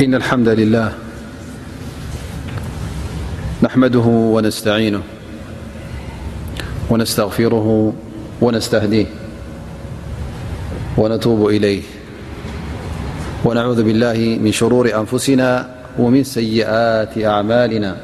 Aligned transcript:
إن 0.00 0.14
الحمد 0.14 0.48
لله 0.48 0.92
نحمده 3.62 3.98
ونستعينه 4.06 5.00
ونستغفره 6.90 7.92
ونستهديه 8.40 9.06
ونتوب 10.96 11.48
إليه 11.48 11.82
ونعوذ 13.44 13.82
بالله 13.82 14.38
من 14.42 14.52
شرور 14.52 14.98
أنفسنا 15.00 15.68
ومن 15.98 16.24
سيئات 16.24 17.18
أعمالنا 17.24 17.96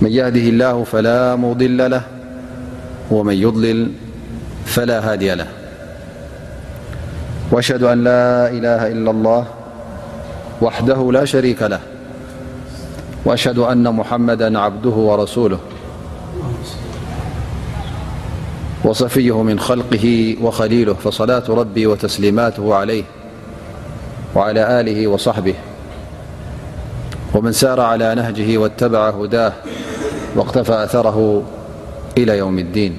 من 0.00 0.10
يهده 0.10 0.40
الله 0.40 0.84
فلا 0.84 1.36
مضل 1.36 1.90
له 1.90 2.02
ومن 3.10 3.34
يلل 3.34 3.88
فلا 4.66 5.12
هادي 5.12 5.34
لههد 5.34 5.56
أ 7.82 7.94
لا 7.94 8.48
ل 8.52 8.54
إلااله 8.94 9.44
وحده 10.62 11.12
لا 11.12 11.24
شريك 11.24 11.62
له 11.62 11.80
وأشهد 13.24 13.58
أن 13.58 13.94
محمدا 13.94 14.58
عبده 14.58 14.90
ورسوله 14.90 15.58
وصفيه 18.84 19.42
من 19.42 19.58
خلقه 19.60 20.36
وخليله 20.42 20.94
فصلاة 20.94 21.42
ربي 21.48 21.86
وتسليماته 21.86 22.74
عليه 22.74 23.04
وعلى 24.34 24.80
آله 24.80 25.06
وصحبه 25.06 25.54
ومن 27.34 27.52
سار 27.52 27.80
على 27.80 28.14
نهجه 28.14 28.56
واتبع 28.58 29.08
هداه 29.10 29.52
واقتفى 30.36 30.84
أثره 30.84 31.42
إلى 32.18 32.38
يوم 32.38 32.58
الدين 32.58 32.98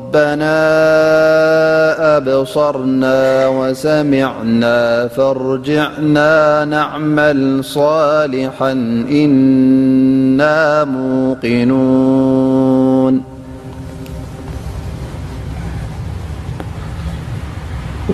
بنا 0.13 0.57
أبصرنا 2.17 3.47
وسمعنا 3.47 5.07
فارجعنا 5.07 6.65
نعمل 6.65 7.63
صالحا 7.63 8.71
إنا 9.11 10.83
موقنون 10.83 13.23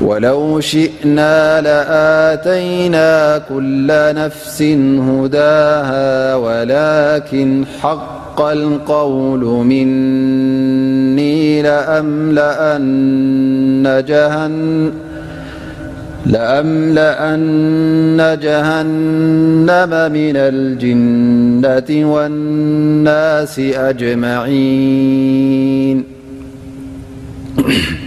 ولو 0.01 0.59
شئنا 0.59 1.61
لآتينا 1.61 3.37
كل 3.37 3.87
نفس 4.15 4.61
هداها 5.07 6.35
ولكن 6.35 7.65
حق 7.81 8.16
قالقول 8.37 9.39
مني 9.43 11.61
لأم 11.61 12.31
لأن 12.31 14.03
جهنم 18.43 20.11
من 20.13 20.35
الجنة 20.37 22.05
والناس 22.13 23.59
أجمعين 23.59 26.03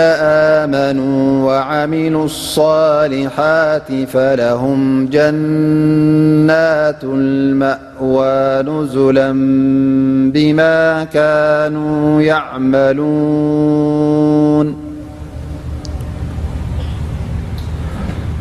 آمنوا 0.67 1.47
وعملوا 1.47 2.25
الصالحات 2.25 3.93
فلهم 4.13 5.07
جنات 5.07 7.05
المأوى 7.05 8.63
نزلا 8.83 9.33
بما 10.33 11.05
كانوا 11.05 12.23
يعملون 12.23 14.86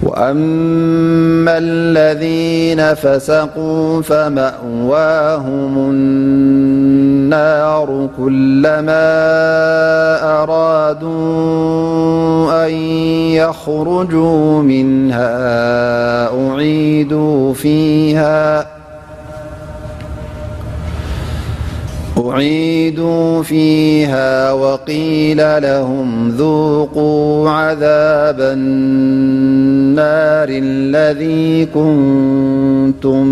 وأما 0.06 1.57
الذين 1.57 2.94
فسقوا 2.94 4.02
فمأواهم 4.02 5.90
النار 5.90 8.10
كل 8.18 8.62
ما 8.62 9.13
أرادوا 10.44 11.12
أن 12.66 12.72
يخرجوا 12.72 14.62
منها 14.62 15.40
أعيدوا 16.51 17.54
فيها 17.54 18.75
أعيدوا 22.18 23.44
فيها 23.44 24.52
وقيل 24.54 25.62
لهم 25.64 26.30
ذوقوا 26.30 27.50
عذاب 27.50 28.40
انار 28.40 30.50
الذي 30.50 31.66
كنتم 31.66 33.26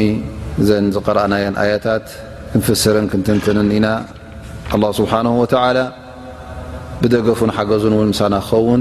ن 0.59 0.91
قرأنا 0.93 1.37
آيتت 1.63 2.03
نفسر 2.57 2.95
كنتن 3.13 3.59
الله 4.75 4.91
سبحانه 4.93 5.33
وتعالى 5.41 5.85
بدفن 7.03 7.51
حن 7.51 7.71
ن 7.93 7.95
ون 8.55 8.81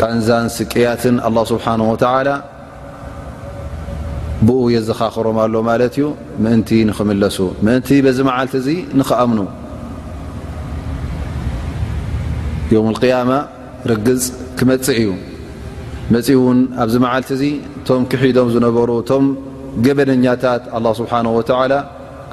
ቃንዛን 0.00 0.46
ስቀያትን 0.56 1.16
ኣላ 1.28 1.38
ስብሓን 1.50 1.80
ወላ 1.88 2.28
ብኡ 4.46 4.58
የዘኻኽሮም 4.74 5.36
ኣሎ 5.44 5.54
ማለት 5.68 5.94
እዩ 5.98 6.06
ምእንቲ 6.44 6.70
ንኽምለሱ 6.88 7.36
ምእንቲ 7.66 7.88
በዚ 8.06 8.18
መዓልቲ 8.28 8.54
እዚ 8.62 8.68
ንኽኣምኑ 9.00 9.40
ዮም 12.74 12.88
ያማ 13.12 13.30
ርግፅ 13.90 14.24
ክመፅእ 14.58 14.98
እዩ 15.02 15.10
መፂእ 16.14 16.38
ውን 16.44 16.58
ኣብዚ 16.82 16.94
መዓልቲ 17.06 17.30
እዚ 17.38 17.42
ቶም 17.86 18.02
ክሒዶም 18.10 18.48
ዝነበሩ 18.54 18.90
ቶም 19.10 19.24
ገበነኛታት 19.86 20.62
ኣ 20.78 20.94
ስብሓን 21.00 21.26
ወላ 21.38 21.72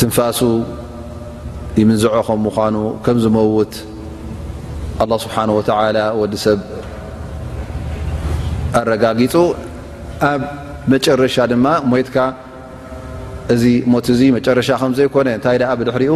ትንፋሱ 0.00 0.38
ይምንዝዖኹም 1.80 2.40
ምዃኑ 2.46 2.76
ከም 3.04 3.18
ዝመውት 3.24 3.72
ኣላ 5.02 5.12
ስብሓን 5.24 5.50
ወተላ 5.58 5.96
ወዲ 6.20 6.32
ሰብ 6.44 6.58
ኣረጋጊፁ 8.80 9.34
ኣብ 10.30 10.40
መጨረሻ 10.94 11.34
ድማ 11.52 11.66
ሞየትካ 11.92 12.18
እዚ 13.54 13.62
ሞት 13.92 14.06
እዙ 14.14 14.20
መጨረሻ 14.36 14.68
ከምዘይኮነ 14.82 15.26
እንታይ 15.36 15.56
ደኣ 15.62 15.70
ብድሕሪኡ 15.82 16.12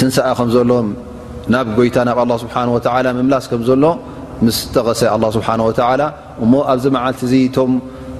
ትንስኣ 0.00 0.26
ከም 0.40 0.50
ዘሎም 0.56 0.88
ናብ 1.54 1.66
ጎይታ 1.78 1.96
ናብ 2.10 2.18
ኣላ 2.24 2.32
ስብሓ 2.44 2.56
ወዓላ 2.76 3.06
ምምላስ 3.20 3.44
ከም 3.52 3.62
ዘሎ 3.70 3.84
ምስ 4.46 4.58
ተቐሰ 4.74 5.00
ኣላ 5.16 5.24
ስብሓን 5.38 5.62
ወተዓላ 5.68 6.02
እሞ 6.44 6.52
ኣብዚ 6.74 6.84
መዓልቲ 6.96 7.20
እዙ 7.28 7.32
ቶም 7.58 7.70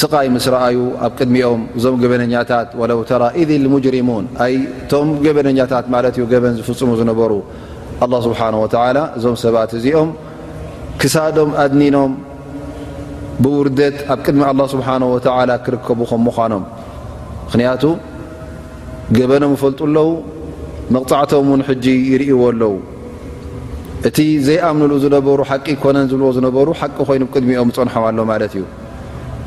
ስቃይ 0.00 0.26
ምስ 0.34 0.46
ረኣዩ 0.52 0.78
ኣብ 1.04 1.12
ቅድሚኦም 1.18 1.60
እዞም 1.78 1.94
ገበነኛታት 2.02 2.68
ወለው 2.80 2.98
ተራኢድ 3.10 3.50
ሙጅሪሙን 3.74 4.24
ኣይ 4.44 4.54
እቶም 4.82 5.08
ገበነኛታት 5.24 5.86
ማለት 5.94 6.14
እዩ 6.18 6.24
ገበን 6.32 6.54
ዝፍፅሙ 6.58 6.90
ዝነበሩ 7.00 7.32
ላ 8.12 8.16
ስብሓን 8.26 8.54
ወላ 8.62 8.98
እዞም 9.18 9.36
ሰባት 9.44 9.70
እዚኦም 9.78 10.08
ክሳዶም 11.00 11.50
ኣድኒኖም 11.64 12.12
ብውርደት 13.44 13.96
ኣብ 14.14 14.20
ቅድሚ 14.26 14.42
ኣላ 14.50 14.60
ስብሓን 14.74 15.02
ወ 15.12 15.16
ክርከቡ 15.64 15.98
ከም 16.10 16.22
ምዃኖም 16.28 16.64
ምክንያቱ 17.46 17.82
ገበኖም 19.18 19.52
ይፈልጡ 19.56 19.80
ኣለዉ 19.88 20.08
መቕፃዕቶም 20.94 21.48
ውን 21.52 21.62
ሕጂ 21.68 21.86
ይርእይዎ 22.12 22.40
ኣለዉ 22.52 22.74
እቲ 24.08 24.18
ዘይኣምንሉ 24.48 24.92
ዝነበሩ 25.04 25.40
ሓቂ 25.50 25.66
ይኮነን 25.76 26.08
ዝብልዎ 26.10 26.30
ዝነበሩ 26.38 26.66
ሓቂ 26.80 26.96
ኮይኑ 27.10 27.22
ብቅድሚኦም 27.30 27.70
ዝፀንሖም 27.76 28.04
ኣሎ 28.08 28.18
ማለት 28.30 28.52
እዩ 28.58 28.64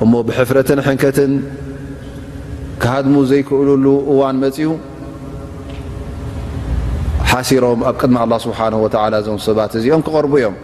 እሞ 0.03 0.13
ብሕፍረትን 0.27 0.79
ሕንከትን 0.85 1.31
ክሃድሙ 2.81 3.15
ዘይክእልሉ 3.31 3.85
እዋን 4.11 4.35
መፅኡ 4.43 4.69
ሓሲሮም 7.31 7.81
ኣብ 7.89 7.95
ቅድሚ 8.01 8.15
ኣላ 8.23 8.33
ስብሓ 8.45 8.59
ወላ 8.83 9.03
እዞም 9.21 9.39
ሰባት 9.47 9.71
እዚኦም 9.79 10.01
ክቐርቡ 10.07 10.33
እዮም 10.41 10.55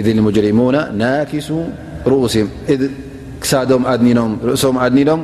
ኢድ 0.00 0.06
ልሙጅሪሙና 0.18 0.78
ናኪሱ 1.00 1.48
ኡእክሳዶም 2.12 3.84
ኣድኒኖም 3.92 4.32
ርእሶም 4.50 4.76
ኣድኒኖም 4.84 5.20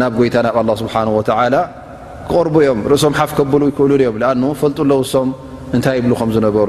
ናብ 0.00 0.12
ጎይታ 0.20 0.36
ናብ 0.46 0.56
ኣላ 0.62 0.70
ስብሓን 0.84 1.08
ወዓላ 1.18 1.54
ክቐርቡ 2.28 2.54
እዮም 2.64 2.80
ርእሶም 2.92 3.14
ሓፍ 3.20 3.30
ከብሉ 3.40 3.62
ይክእሉሉ 3.72 4.00
እዮም 4.04 4.16
ኣን 4.34 4.42
ፈልጡ 4.62 4.78
ለውሶም 4.92 5.28
እንታይ 5.76 5.96
ይብሉከም 6.00 6.30
ዝነበሩ 6.36 6.68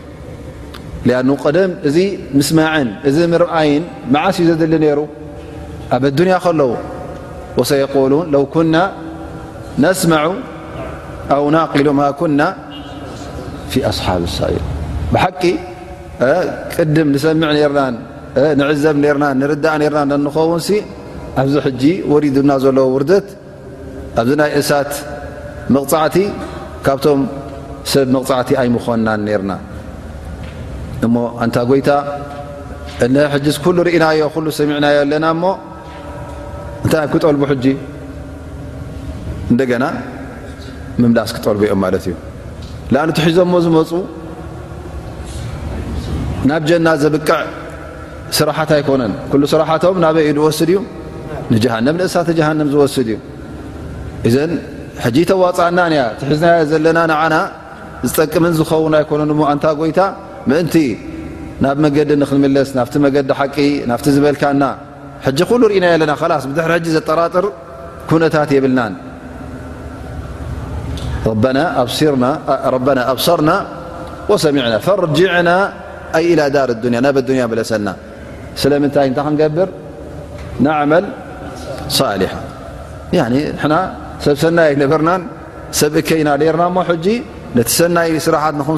ኣን 1.19 1.29
ቀደም 1.43 1.71
እዚ 1.87 1.97
ምስማዕን 2.37 2.89
እዚ 3.09 3.17
ምርኣይን 3.33 3.83
መዓስ 4.13 4.35
እዩ 4.43 4.47
ዘድሊ 4.59 4.73
ነይሩ 4.83 4.99
ኣብ 5.95 6.03
ኣዱንያ 6.09 6.35
ከለዉ 6.43 6.69
ወሰየቁሉን 7.59 8.27
ለው 8.33 8.43
ኩና 8.53 8.75
ነስማዑ 9.83 10.27
ኣው 11.35 11.45
ናቂሉ 11.55 11.87
ማ 11.99 12.09
ኩና 12.19 12.41
ፊ 13.71 13.83
ኣስሓብ 13.91 14.21
ሳይ 14.37 14.55
ብሓቂ 15.13 15.43
ቅድም 16.75 17.07
ንሰምዕ 17.13 17.49
ናን 17.79 17.95
ንዕዘብ 18.59 18.95
ርናን 19.15 19.35
ንርዳእ 19.41 19.75
ነርናን 19.81 20.21
ንኸውን 20.27 20.61
ኣብዚ 21.41 21.53
ሕጂ 21.65 21.83
ወሪዱና 22.11 22.51
ዘለዎ 22.63 22.85
ውርደት 22.95 23.27
ኣብዚ 24.19 24.31
ናይ 24.41 24.51
እሳት 24.59 24.91
መቕፃዕቲ 25.73 26.15
ካብቶም 26.85 27.21
ሰብ 27.91 28.07
መቕፃዕቲ 28.15 28.49
ኣይምኾንናን 28.61 29.21
ርና 29.41 29.51
እሞ 31.05 31.15
ኣንታ 31.43 31.57
ጎይታ 31.69 31.89
እ 33.05 33.07
ሕዚ 33.33 33.45
ኩሉ 33.63 33.77
ርእናዮ 33.87 34.21
ኩሉ 34.33 34.45
ሰሚዕናዮ 34.57 34.95
ኣለና 35.05 35.25
ሞ 35.41 35.45
እንታይ 36.83 37.07
ክጠልቡ 37.13 37.41
ሕጂ 37.51 37.65
እንደገና 39.51 39.85
ምምላስ 41.01 41.29
ክጠልቡ 41.37 41.61
እዮም 41.67 41.79
ማለት 41.85 42.03
እዩ 42.09 42.15
ኣነቲ 43.03 43.17
ሒዞሞ 43.29 43.53
ዝመፁ 43.65 43.91
ናብ 46.49 46.63
ጀና 46.69 46.87
ዘብቅዕ 47.03 47.31
ስራሓት 48.37 48.69
ኣይኮነን 48.77 49.13
ኩሉ 49.31 49.43
ስራሓቶም 49.53 49.97
ናበይ 50.05 50.25
ዩዝወስድ 50.29 50.69
እዩ 50.73 50.77
ንጃሃንም 51.53 51.95
ንእሳተ 52.01 52.29
ጃሃንም 52.39 52.67
ዝወስድ 52.73 53.07
እዩ 53.13 53.17
እዘን 54.27 54.51
ሕጂ 55.03 55.17
ተዋፃእናንእያ 55.31 56.01
ቲሒዝና 56.19 56.45
ዘለና 56.71 56.99
ንዓና 57.11 57.35
ዝጠቅምን 58.07 58.53
ዝኸውን 58.59 58.93
ኣይኮነን 58.99 59.31
ሞ 59.39 59.41
ኣንታ 59.51 59.65
ይታ 59.89 59.99
ናብ 60.49 60.67
ዲ 60.73 60.81
ስ 61.59 62.39
ና 62.57 62.67
ዲ 63.17 63.77
ና 65.81 66.15
ዝበ 66.45 66.77
ዘጠር 66.97 67.45
كنታ 68.09 68.35
ና 68.77 68.87
أبر 71.31 71.59
و 71.83 71.87
فر 74.85 75.03
إ 75.13 75.47
ሰ 81.97 81.99
عل 82.13 82.23
ح 82.31 82.33
ና 83.71 83.73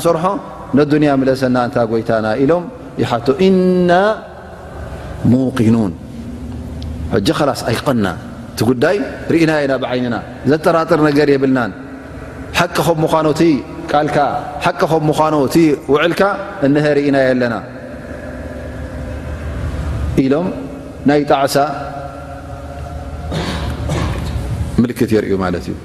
ሰ 0.06 0.14
ራ 0.16 0.22
ር 0.32 0.38
ነዱያ 0.78 1.12
መለሰና 1.22 1.56
እንታ 1.68 1.78
ጎይታና 1.92 2.28
ኢሎም 2.44 2.64
ይሓ 3.02 3.12
እና 3.48 3.92
ሙቅኑን 5.32 5.92
ሕጂ 7.14 7.28
ኸላስ 7.40 7.62
ኣይቀና 7.72 8.06
እቲ 8.52 8.60
ጉዳይ 8.70 8.96
ርእና 9.34 9.52
ኢና 9.66 9.74
ብዓይንና 9.84 10.16
ዘጠራጥር 10.52 11.00
ነገር 11.10 11.28
የብልናን 11.34 11.72
ሓቂ 12.60 12.78
ም 13.02 13.06
ምኖ 13.06 13.28
ልካ 14.08 14.20
ሓቂ 14.66 14.82
ም 15.02 15.06
ምዃኖእ 15.10 15.46
ውዕልካ 15.94 16.22
እነሀ 16.66 16.86
ርእናየ 16.98 17.28
ኣለና 17.34 17.56
ኢሎም 20.24 20.48
ናይ 21.10 21.22
ጣዕሳ 21.34 21.56
ምልክት 24.82 25.12
የርዩ 25.16 25.34
ማለት 25.46 25.66
እዩ 25.70 25.76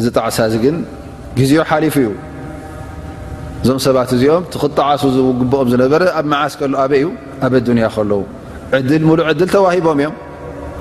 እዚ 0.00 0.06
ጣዕሳ 0.18 0.38
እዚ 0.50 0.56
ግን 0.66 0.76
ዜ 1.52 1.54
ፉ 1.94 1.96
ዩ 2.06 2.10
እዞም 3.62 3.78
ሰባት 3.86 4.10
እዚኦም 4.14 4.44
ትክጣዓሱ 4.52 5.02
ዝግብኦም 5.14 5.66
ዝነበረ 5.72 6.02
ኣብ 6.18 6.26
መዓስ 6.30 6.52
ሎ 6.70 6.74
ኣበይ 6.84 6.98
እዩ 7.04 7.08
ኣበ 7.46 7.54
ያ 7.84 7.88
ከለዉ 7.96 8.16
ዕድል 8.76 9.02
ሉ 9.08 9.10
ዕድል 9.30 9.48
ተዋሂቦም 9.54 9.98
እዮም 10.02 10.14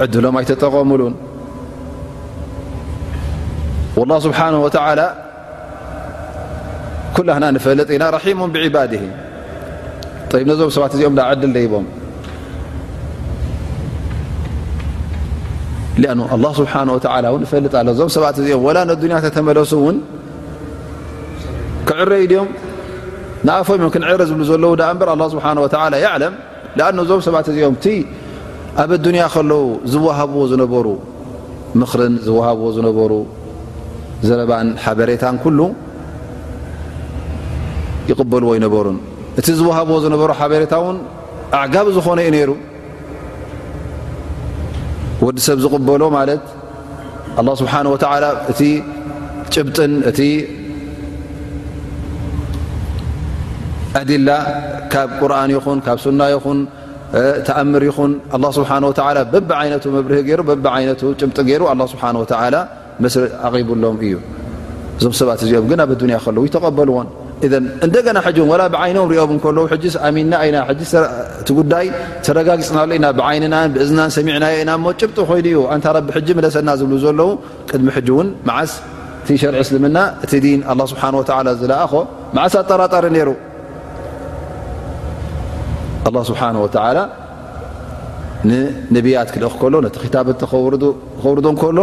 ዕድሎም 0.03 0.35
ኣይተጠቀሙሉን 0.41 1.13
ስብሓ 4.25 4.39
ኩላና 7.17 7.43
ንፈልጥ 7.55 7.89
ኢና 7.95 8.03
ሒሙም 8.25 8.49
ብዕባድ 8.55 8.91
ነዞም 10.49 10.69
ሰባት 10.77 10.91
እዚኦም 10.95 11.13
ዕድል 11.29 11.53
ይቦም 11.65 11.85
ስሓ 16.59 16.73
ፈልጥ 17.53 17.73
ኣሎ 17.83 17.89
ዞም 18.01 18.09
ሰባት 18.17 18.37
እዚኦም 18.43 18.65
ያ 19.15 19.21
ተተመለሱውን 19.27 19.97
ክዕረይ 21.89 22.25
ድም 22.33 22.49
ንኣፈ 23.47 23.67
እ 23.75 23.87
ክንዕረ 23.93 24.21
ዝብ 24.29 24.39
ዘለዉ 24.49 24.73
ስሓ 25.33 25.45
ለም 26.23 26.33
ኣ 26.87 26.89
እዞም 27.03 27.21
ሰባት 27.27 27.47
እዚኦም 27.51 27.75
ቲ 27.83 27.93
ኣብ 28.83 28.91
ዱያ 29.05 29.23
ከለዉ 29.33 29.63
ዝወሃብዎ 29.91 30.41
ዝነበሩ 30.51 30.87
ምክርን 31.81 32.13
ዝሃብዎ 32.27 32.65
ዝነሩ 32.75 33.11
ዘረባን 34.27 34.67
ሓበሬታን 34.83 35.35
ኩሉ 35.43 35.59
ይقበልዎ 38.09 38.49
ይነበሩን 38.57 38.97
እቲ 39.39 39.47
ዝሃብዎ 39.59 39.95
ዝነሩ 40.03 40.21
በሬታውን 40.51 40.97
ኣጋብ 41.61 41.87
ዝኾነ 41.97 42.19
ዩ 42.27 42.29
ነሩ 42.35 42.49
ወዲ 45.25 45.37
ሰብ 45.47 45.57
ዝቕበሎ 45.65 46.01
ማ 46.17 46.19
ስብሓ 47.61 47.73
እቲ 48.53 48.61
ጭብጥን 49.53 49.91
እ 50.29 50.31
ቁ 53.91 53.99
ር 55.31 55.33
ሎም 55.51 55.69
እዩእዞ 55.69 55.69
ኦ 55.69 55.71
ዎ 55.71 55.71
ፅ 55.71 55.71
ዩ 55.79 55.93
ሰ 72.25 72.27
ር 83.03 83.05
ሪ 83.15 83.17
ኣላه 86.07 86.23
ስብሓናወተዓላ 86.29 86.99
ንነብያት 88.49 89.29
ክልእ 89.33 89.53
ከሎ 89.61 89.73
ነቲ 89.85 89.95
ክታብቲኸውርዶም 90.03 91.55
ከሎ 91.63 91.79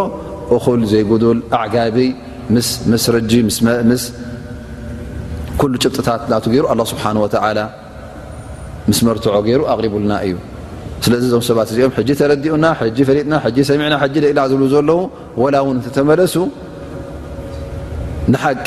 እኹል 0.57 0.81
ዘይጉዱል 0.93 1.39
ኣዕጋቢ 1.59 1.97
ምስ 2.55 2.69
መስረጂ 2.93 3.31
ምስ 3.91 4.03
ኩሉ 5.61 5.73
ጭብጥታት 5.85 6.23
ናቱ 6.33 6.45
ገይሩ 6.55 6.65
ኣላ 6.73 6.81
ስብሓን 6.93 7.17
ወላ 7.25 7.59
ምስ 8.89 8.99
መርትዖ 9.07 9.35
ገይሩ 9.49 9.61
ኣቕሪቡሉና 9.73 10.13
እዩ 10.27 10.35
ስለዚ 11.05 11.23
እዞም 11.29 11.43
ሰባት 11.51 11.69
እዚኦም 11.73 11.93
ሕጂ 11.99 12.11
ተረዲኡና 12.21 12.67
ሕጂ 12.81 12.99
ፈሊጥና 13.09 13.35
ሕጂ 13.45 13.57
ሰሚዕና 13.71 13.95
ሕጂ 14.03 14.15
ደኢላ 14.25 14.41
ዝብሉ 14.53 14.65
ዘለዉ 14.75 14.99
ወላ 15.43 15.57
ውን 15.67 15.79
ተተመለሱ 15.85 16.35
ንሓቂ 18.33 18.67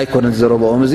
ኣይኮነን 0.00 0.34
ዘረብኦም 0.40 0.82
እዙ 0.86 0.94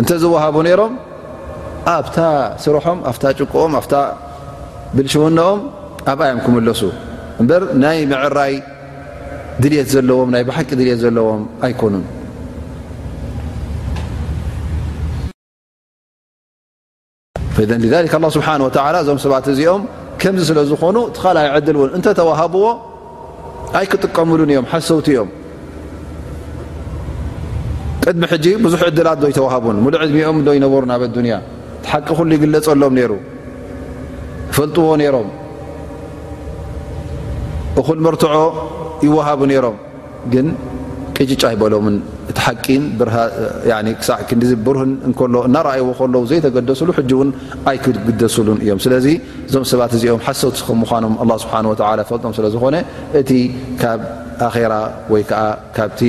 እተ 0.00 0.08
ዝሃቡ 0.22 0.56
ይሮም 0.72 0.92
ኣብታ 1.94 2.18
ስርሖም 2.62 2.98
ኣ 3.08 3.10
ጭቁኦም 3.38 3.72
ኣ 3.80 3.82
ብልሽውነኦም 4.94 5.60
ኣብኣዮም 6.10 6.38
ክለሱ 6.44 6.80
በር 7.48 7.62
ናይ 7.82 7.98
መዕራይ 8.12 8.54
ድልት 9.62 9.88
ዘለዎም 9.94 10.28
ናይ 10.34 10.42
ብሓቂ 10.48 10.68
ድልት 10.80 10.98
ዘለዎም 11.04 11.42
ኣይኮኑ 11.64 11.94
እ 17.60 17.62
ት 19.56 19.58
ከዚ 20.22 20.36
ስለዝኾኑ 20.48 20.96
ቲ 21.16 21.20
ኻይ 21.24 21.46
ዕድል 21.56 21.76
እውን 21.80 21.90
እንተተሃብዎ 21.96 22.64
ኣይ 23.78 23.86
ክጥቀምሉን 23.92 24.50
እዮም 24.52 24.66
ሓሰውቲ 24.72 25.06
እዮም 25.12 25.30
ቅድሚ 28.04 28.24
ሕጂ 28.32 28.44
ብዙሕ 28.64 28.80
ዕድላት 28.90 29.18
ዶ 29.22 29.26
ይ 29.30 29.34
ተሃቡን 29.38 29.76
ሙሉ 29.84 29.94
ዕድሚኦም 30.04 30.36
ይነበሩ 30.58 30.82
ናብ 30.92 31.02
ኣዱያ 31.08 31.36
ቲሓቂ 31.84 32.08
ሉ 32.28 32.32
ይግለፀሎም 32.36 32.96
ይሩ 33.02 33.12
ፈልጥዎ 34.56 34.86
ሮም 35.16 35.28
እኹ 37.80 37.86
ርትዖ 38.14 38.34
ይወሃቡ 39.06 39.40
ሮም 39.66 39.76
ሕ 41.20 41.30
ጫይበሎምን 41.42 41.96
እቲ 42.32 42.38
ሓቂን 42.46 42.82
ዕዲብርህን 44.36 44.92
እሎ 45.08 45.34
እናኣይዎ 45.48 45.88
ከለዉ 45.98 46.22
ዘይተገደሱሉ 46.30 46.88
ሕ 46.98 47.02
ውን 47.18 47.30
ኣይክግደሱሉን 47.72 48.58
እዮም 48.64 48.80
ስለዚ 48.86 49.06
እዞም 49.48 49.64
ሰባት 49.72 49.92
እዚኦም 49.98 50.22
ሓሰውቲ 50.26 50.58
ከ 50.66 50.70
ምኖም 50.82 51.12
ስብሓ 51.44 51.54
ፈልጦም 52.10 52.32
ስለ 52.38 52.46
ዝኮነ 52.56 52.76
እቲ 53.20 53.30
ካብ 53.82 54.00
ኣራ 54.48 54.72
ወይ 55.14 55.24
ከዓ 55.32 55.42
ካብቲ 55.78 56.00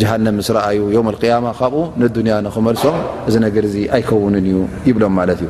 ጀሃንም 0.00 0.36
ምስ 0.40 0.48
ረኣዩ 0.56 0.78
ዮም 0.96 1.08
ያማ 1.32 1.48
ካብኡ 1.60 1.80
ንዱንያ 2.02 2.36
ንክመልሶም 2.48 2.96
እዚ 3.30 3.34
ነገር 3.46 3.66
ዚ 3.74 3.86
ኣይከውንን 3.98 4.46
እዩ 4.50 4.58
ይብሎም 4.90 5.14
ማለት 5.20 5.40
እዩ 5.46 5.48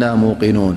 ና 0.00 0.02
ን 0.58 0.76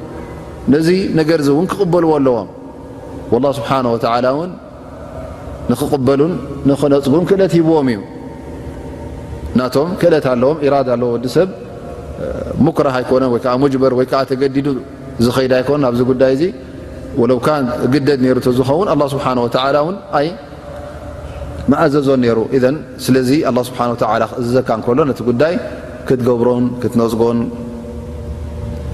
ነዚ 0.73 0.89
ነገር 1.19 1.39
ዚ 1.45 1.49
እውን 1.53 1.65
ክቕበልዎ 1.71 2.11
ኣለዎም 2.17 2.49
ላ 3.43 3.49
ስብሓን 3.59 3.85
ወላ 3.93 4.25
እውን 4.35 4.51
ንኽቕበሉን 5.71 6.33
ንኽነፅጉን 6.69 7.23
ክእለት 7.29 7.53
ሂብዎም 7.57 7.87
እዩ 7.93 7.99
ናቶም 9.59 9.89
ክእለት 10.01 10.25
ኣለዎም 10.33 10.57
ኢራዳ 10.65 10.89
ኣለዎ 10.97 11.09
ወዲ 11.15 11.25
ሰብ 11.35 11.49
ሙኩራህ 12.65 12.95
ኣይኮነን 12.99 13.31
ወይ 13.33 13.41
ከዓ 13.45 13.53
ሙጅበር 13.63 13.93
ወይከዓ 13.99 14.21
ተገዲዱ 14.31 14.67
ዝኸይድ 15.25 15.53
ኣይኮነ 15.59 15.83
ኣብዚ 15.89 16.01
ጉዳይ 16.11 16.31
እዚ 16.37 16.43
ወለውካ 17.21 17.47
ግደድ 17.93 18.19
ነሩ 18.25 18.37
ዝኸውን 18.59 18.87
ኣ 18.93 18.95
ስብሓ 19.13 19.25
ወ 19.87 19.89
ን 19.93 19.97
ኣይ 20.19 20.27
መእዘዞን 21.71 22.19
ነይሩ 22.25 22.37
እ 22.57 22.61
ስለዚ 23.07 23.29
ስብሓ 23.69 23.81
ክእዝዘካ 24.37 24.69
እከሎ 24.81 24.99
ነቲ 25.09 25.19
ጉዳይ 25.31 25.55
ክትገብሮን 26.07 26.63
ክትነፅጎን 26.83 27.39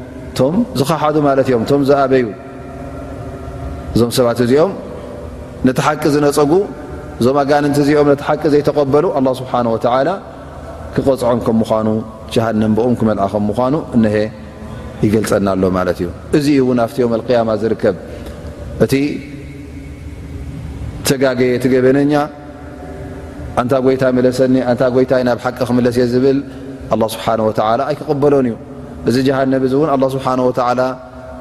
ቶም 0.41 0.55
ዝኸሓዱ 0.79 1.15
ማለት 1.29 1.47
እዮም 1.49 1.63
ቶም 1.71 1.81
ዝኣበዩ 1.87 2.25
እዞም 3.95 4.11
ሰባት 4.17 4.39
እዚኦም 4.45 4.71
ነቲ 5.67 5.79
ሓቂ 5.87 6.03
ዝነፀጉ 6.13 6.53
እዞም 7.21 7.37
ኣጋንንቲ 7.41 7.77
እዚኦም 7.83 8.07
ነቲ 8.11 8.21
ሓቂ 8.29 8.41
ዘይተቀበሉ 8.53 9.05
ኣ 9.17 9.21
ስብሓንወላ 9.41 10.09
ክቆፅዖም 10.95 11.39
ከም 11.47 11.55
ምኳኑ 11.63 11.87
ጀሃንም 12.35 12.71
ቦኦም 12.77 12.95
ክመልዓ 12.99 13.25
ከም 13.33 13.43
ምዃኑ 13.49 13.75
እነሀ 13.97 14.15
ይገልፀና 15.05 15.47
ኣሎ 15.55 15.63
ማለት 15.77 15.97
እዩ 16.01 16.07
እዚ 16.37 16.45
እዩ 16.55 16.63
እውን 16.65 16.79
ኣብቲ 16.85 16.97
ዮም 17.03 17.13
ኣቅያማ 17.17 17.49
ዝርከብ 17.61 17.95
እቲ 18.85 18.93
ተጋገየ 21.09 21.53
ት 21.63 21.71
ገበነኛ 21.73 22.13
እንታ 23.61 23.73
ጎይታ 23.85 24.03
መለሰኒ 24.17 24.55
እንታ 24.71 24.83
ጎይታይ 24.97 25.23
ናብ 25.29 25.39
ሓቂ 25.45 25.57
ክመለስ 25.69 25.95
እየ 25.99 26.07
ዝብል 26.15 26.37
ኣ 26.93 27.07
ስብሓወላ 27.15 27.79
ኣይተቐበሎን 27.91 28.47
እዩ 28.51 28.55
እዚ 29.09 29.15
ጀሃነም 29.27 29.63
እዚ 29.67 29.73
እውን 29.77 29.89
ኣه 29.93 30.07
ስብሓه 30.15 30.39
ወላ 30.69 30.81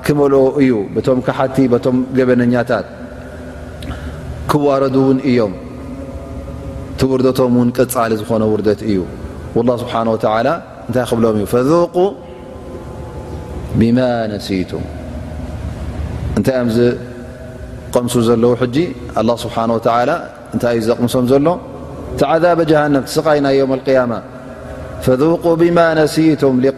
ክመልኦ 0.05 0.44
እዩ 0.62 0.73
በቶም 0.94 1.18
ክሓቲ 1.27 1.57
ቶም 1.85 1.96
ገበነኛታት 2.18 2.87
ክዋረዱ 4.51 4.96
ውን 5.09 5.18
እዮም 5.31 5.53
ቲውርደቶም 7.01 7.53
ውን 7.61 7.68
ቅፃሊ 7.77 8.11
ዝኾነ 8.20 8.42
ውርደት 8.53 8.81
እዩ 8.90 8.99
ስብሓ 9.83 9.94
እታይ 10.16 10.49
ክብሎም 11.11 11.37
እዩ 11.40 11.46
ፈذቁ 11.55 11.94
ብማ 13.81 13.99
ነሲቱ 14.33 14.73
እንታይ 16.38 16.57
እዮም 16.59 16.70
ዝቐምሱ 16.79 18.14
ዘለዉ 18.29 18.53
ሕጂ 18.62 18.77
ስብሓ 19.44 19.57
እንታይ 20.55 20.73
እዩ 20.79 20.83
ዘቕምሶም 20.90 21.27
ዘሎ 21.33 21.46
ቲዓዛበ 22.20 22.61
ጀሃነም 22.73 23.05
ስቃይ 23.14 23.38
ናይ 23.44 23.55
ዮም 23.61 23.73
ያማ 23.99 24.12
فذق 25.03 25.47
ب 25.47 25.63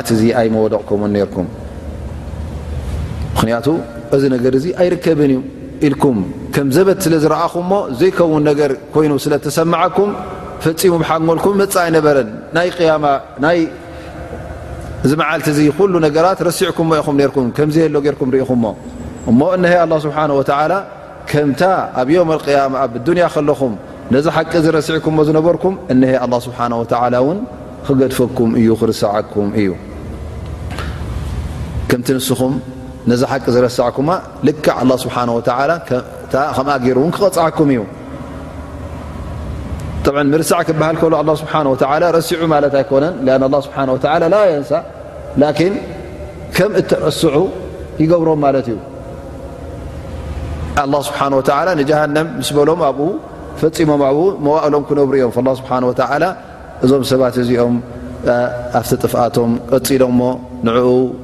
ዚ 0.08 0.32
قዕ 0.38 0.50
وቕك 0.63 1.44
እዚ 4.13 4.24
ነገ 4.34 4.46
ኣይርከበን 4.82 5.32
እ 5.36 5.39
ኢልኩም 5.88 6.18
ከም 6.56 6.68
ዘበት 6.76 7.00
ስለዝረአኹም 7.06 7.70
ዘይከውን 8.00 8.44
ነገር 8.50 8.72
ኮይኑ 8.94 9.12
ስለ 9.24 9.34
ተሰማዓኩም 9.46 10.10
ፈፂሙ 10.65 10.94
ሓልኩም 11.10 11.54
መፅ 11.62 11.74
ኣይነበረ 11.86 12.18
ናይ 12.58 12.68
ናይ 13.46 13.60
ዝመዓልቲ 15.10 15.48
ሉ 15.94 15.96
ነራት 16.06 16.39
ሲዕኩም 16.60 16.88
ኢኹ 17.02 17.08
የ 17.24 17.28
ርኩ 17.30 18.24
ኢኹም 18.44 18.63
እ 19.32 19.52
እሀ 19.70 19.74
ه 19.91 19.98
ስብሓ 20.06 20.22
ከምታ 21.30 21.62
ኣብ 22.00 22.10
ም 22.30 22.34
اያ 22.36 22.60
ኣብ 22.82 22.91
ያ 23.22 23.26
ከለኹም 23.36 23.74
ነዚ 24.15 24.26
ሓቂ 24.36 24.52
ረሲዕ 24.78 24.96
ዝነበርኩ 25.28 25.63
እ 25.94 26.41
ስሓ 26.48 26.70
ክገድፈኩም 27.88 28.50
እዩ 28.60 28.70
ክርሰዓኩም 28.82 29.48
እዩ 29.62 29.72
ኹ 32.39 32.41
ነዚ 33.10 33.22
ሓቂ 33.32 33.46
ዝረሳኩ 33.56 33.98
ል 34.48 34.89
ስሓ 35.02 35.15
ከ 35.88 35.91
ገሩእን 36.86 37.12
ክቐፅዓኩም 37.15 37.70
እዩ 37.74 37.84
ርሳዕ 40.41 40.60
ክበሃል 40.68 40.98
ስ 41.41 41.46
ረሲዑ 42.18 42.41
ማት 42.54 42.76
ኣኮነ 42.82 43.06
ስ 43.50 44.82
ንሳ 45.41 45.52
ከም 46.58 46.72
እተቀስዑ 46.80 47.36
ይገብሮም 48.02 48.39
ማለት 48.46 48.68
እዩ 48.74 48.78
ስብሓ 51.08 51.22
ንሃም 51.34 52.12
ምስ 52.39 52.50
በሎም 52.58 52.82
ኣብኡ 52.89 53.08
ፈፂሞም 53.60 54.00
ብኡ 54.04 54.20
መዋእሎም 54.48 54.84
ክነብሩ 54.88 55.13
ዮም 55.24 55.32
ስብሓ 55.60 55.72
እዞም 56.86 57.04
ሰባት 57.12 57.36
እዚኦም 57.44 57.76
ኣፍቲ 58.80 58.91
ጥፍኣቶም 59.04 59.52
ቀፅሎም 59.74 60.13
ሞ 60.22 60.32
ን 60.68 61.24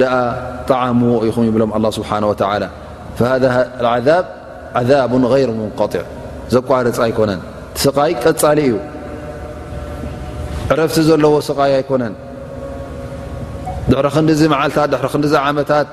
ጣዓምዎ 0.00 1.14
ይኹ 1.28 1.36
ይብሎም 1.48 1.70
ስብሓ 1.96 2.10
ሃذ 3.18 3.44
ذብ 4.08 4.24
ዓذብ 4.78 5.12
غይሩ 5.32 5.48
ሙንጢዕ 5.58 6.04
ዘቋርፂ 6.54 6.96
ኣይኮነን 7.04 7.40
ስቃይ 7.82 8.12
ቀፃሊ 8.24 8.58
እዩ 8.68 8.74
ዕረፍቲ 10.72 10.96
ዘለዎ 11.08 11.34
ስቃይ 11.48 11.72
ኣይኮነን 11.78 12.14
ድሕረ 13.90 14.06
ክዲዚ 14.14 14.40
መዓልታት 14.54 14.88
ድ 14.94 14.96
ክዲዚ 15.14 15.32
ዓመታት 15.44 15.86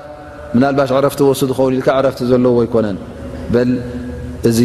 ምናባሽ 0.54 0.90
ዕረፍቲ 0.98 1.20
ወስ 1.30 1.42
ዝኸውን 1.50 1.74
ኢልካ 1.76 1.88
ዕረፍቲ 2.00 2.20
ዘለዎ 2.32 2.54
ኣይኮነን 2.64 2.98
በል 3.54 3.70
እዚ 4.50 4.58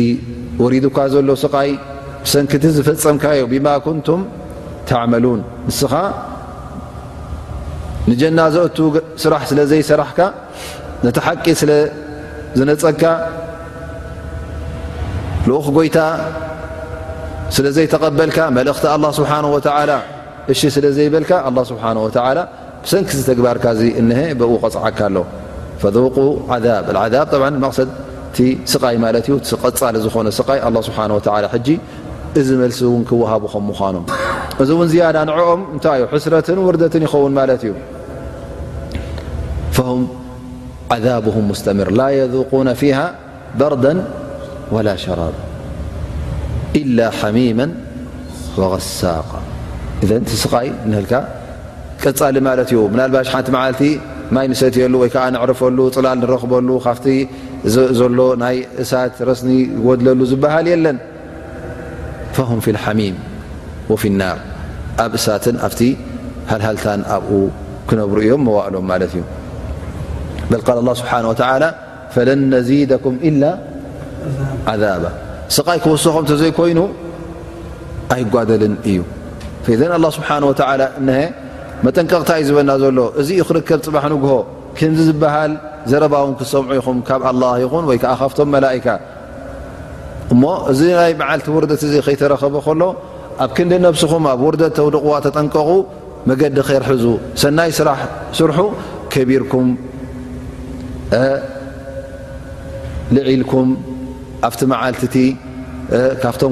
ወሪዱካ 0.63 0.97
ዘሎ 1.13 1.29
ስቃይ 1.43 1.69
ብሰንኪቲ 2.23 2.63
ዝፈፀምካ 2.77 3.23
እዩ 3.37 3.43
ብማ 3.53 3.67
ንቱም 3.97 4.21
ተመሉን 4.89 5.41
ንስኻ 5.67 5.93
ንጀና 8.11 8.39
ዘ 8.55 8.59
ስራሕ 9.21 9.41
ስለ 9.49 9.59
ዘይሰራሕ 9.69 10.17
ነቲ 11.05 11.17
ሓቂ 11.25 11.45
ስዝነፀካ 11.61 13.01
ልክ 15.49 15.65
ጎይታ 15.77 15.97
ስለ 17.55 17.65
ዘይቐበልካ 17.77 18.37
እኽቲ 18.61 18.85
ه 19.31 19.97
እሺ 20.53 20.61
ስለ 20.75 20.85
ዘይበልካ 20.97 21.31
ሰንኪ 22.91 23.09
ተግባርካ 23.29 23.65
ሀ 24.19 24.21
ው 24.51 24.53
غፅዓካ 24.63 24.99
ኣ 25.09 25.25
فذቁ 25.81 26.17
ذ 26.63 26.67
ቲ 28.35 28.39
ስይ 28.71 28.95
ዩ 29.27 29.37
ቐፃ 29.63 29.83
ዝኾነ 30.05 30.27
ይ 31.71 31.75
እዚ 32.39 32.49
መልሲ 32.61 32.79
ን 33.01 33.03
ክሃቡ 33.09 33.43
ከ 33.53 33.57
ምኖም 33.67 34.05
እዚ 34.61 34.69
ውን 34.79 34.89
ያ 34.99 35.03
ንኦም 35.29 35.61
እታይዩ 35.77 36.01
ሕስረት 36.13 36.47
ውርት 36.67 36.83
ይኸውን 37.05 37.37
እዩ 37.53 37.63
فه 39.77 39.89
ذه 40.93 41.15
ር 41.23 41.23
ذ 42.73 42.73
فه 42.81 42.93
ر 43.73 43.75
ول 44.75 44.87
شرب 45.05 45.35
إل 46.81 46.97
ح 47.19 47.21
وغሳق 48.59 49.29
ስይ 50.43 50.67
ቀሊ 52.19 52.37
ይ 54.49 54.55
ሰትሉ 54.61 54.93
ይዓ 55.07 55.15
ንርፈሉ 55.33 55.79
ፅላል 55.95 56.17
ንረኽበሉ 56.23 56.69
ካ 56.87 56.95
ዘሎ 57.99 58.17
ናይ 58.43 58.57
እሳት 58.83 59.15
سኒ 59.39 59.49
ድለሉ 59.99 60.19
ዝሃ 60.33 60.53
ለን 60.85 60.97
فه 62.35 62.47
ل 62.75 62.77
و 63.95 63.95
ل 64.19 64.21
ኣብ 65.05 65.11
እሳት 65.19 65.45
ኣብ 65.69 65.73
ሃሃታ 66.51 66.85
ኣ 67.15 67.19
ክነብሩ 67.89 68.17
እዮም 68.25 68.45
ዋእሎም 68.57 68.85
በል 70.51 70.61
ስብሓ 70.99 71.19
ፈለን 72.13 72.41
ነዚደኩም 72.51 73.15
ኢ 73.29 73.31
ዓذባ 74.71 75.05
ስቃይ 75.55 75.79
ክወስኹም 75.83 76.23
ተ 76.29 76.35
ዘይኮይኑ 76.41 76.79
ኣይጓደልን 78.13 78.75
እዩ 78.91 78.99
ስብሓ 80.17 80.27
ሀ 80.69 80.85
መጠንቀቕታ 81.85 82.29
እዩ 82.41 82.45
ዝበና 82.49 82.71
ዘሎ 82.83 82.99
እዚ 83.21 83.29
ዩ 83.39 83.43
ክርከብ 83.49 83.79
ፅባሕ 83.87 84.03
ንግሆ 84.13 84.33
ከምዚ 84.77 84.99
ዝበሃል 85.09 85.51
ዘረባው 85.91 86.27
ክሰምዑ 86.39 86.71
ኢኹም 86.79 86.97
ካብ 87.09 87.21
ኣ 87.31 87.51
ይኹን 87.63 87.83
ወይ 87.89 87.97
ከኣኻፍቶም 88.03 88.49
መላካ 88.55 88.87
እሞ 90.35 90.43
እዚ 90.71 90.79
ናይ 91.01 91.11
መዓልቲ 91.21 91.47
ውርደት 91.57 91.83
እዚ 91.87 91.93
ከይተረኸቡ 92.07 92.55
ከሎ 92.67 92.81
ኣብ 93.45 93.51
ክንዲ 93.57 93.73
ነብስኹም 93.87 94.25
ኣብ 94.33 94.41
ውርደ 94.47 94.63
ተውድቕዋ 94.79 95.13
ተጠንቀቑ 95.27 95.69
መገዲ 96.31 96.57
ክርሕዙ 96.69 97.05
ሰናይ 97.43 97.71
ራስርሑ 97.89 98.57
ከቢርኩም 99.13 99.67
عل 101.13 101.15
ኣ 103.15 103.17
ና 103.39 103.41
ፅዮ 106.41 106.49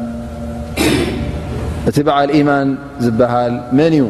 እቲ 1.91 1.99
በዓል 2.07 2.29
يማን 2.39 2.67
ዝበሃል 3.05 3.53
መን 3.77 3.93
እዩ 3.97 4.03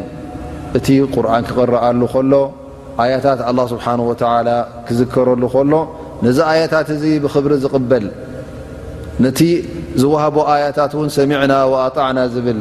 እቲ 0.78 0.86
ቁርን 1.14 1.44
ክቕረአሉ 1.48 2.00
ከሎ 2.12 2.32
ኣያታት 3.02 3.38
ه 3.46 3.48
ስብሓه 3.70 4.38
ክዝከረሉ 4.86 5.42
ከሎ 5.54 5.72
ነዚ 6.24 6.38
ኣያታት 6.50 6.88
እዚ 6.96 7.04
ብክብሪ 7.24 7.52
ዝቕበል 7.64 8.04
ነቲ 9.24 9.40
ዝዋህቦ 10.00 10.36
ኣያታት 10.54 10.92
ን 11.06 11.08
ሰሚና 11.18 11.52
ኣጣዕና 11.86 12.18
ብል 12.46 12.60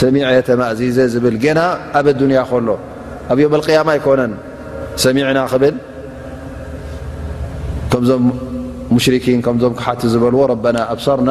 ሰሚተማእዚዘ 0.00 0.98
ዝብል 1.14 1.34
ና 1.58 1.60
ኣብ 2.00 2.06
ዱንያ 2.20 2.38
ከሎ 2.50 2.68
ኣብ 3.30 3.38
ዮ 3.44 3.48
ያማ 3.78 3.88
ኣይኮነን 3.96 4.32
ሰሚዕና 5.04 5.38
ክብል 5.52 5.74
ከምዞም 7.92 8.24
ሙሽኪን 8.96 9.40
ከዞም 9.46 9.74
ክሓቲ 9.80 10.00
ዝበልዎ 10.14 10.40
ና 10.76 10.80
ኣሰርና 10.94 11.30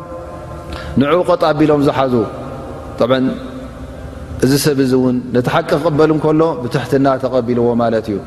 ን 0.99 1.07
ቀጣ 1.29 1.43
ቢሎም 1.59 1.81
ዝሓዙ 1.87 2.13
እዚ 4.45 4.53
ሰብ 4.63 4.79
እ 4.83 4.87
ውን 5.01 5.17
ነቲ 5.33 5.47
ሓቂ 5.55 5.65
ክቕበል 5.71 6.11
ከሎ 6.23 6.41
ብትሕትና 6.61 7.07
ተቀቢልዎ 7.23 7.65
ማለት 7.81 8.05
እዩ 8.11 8.17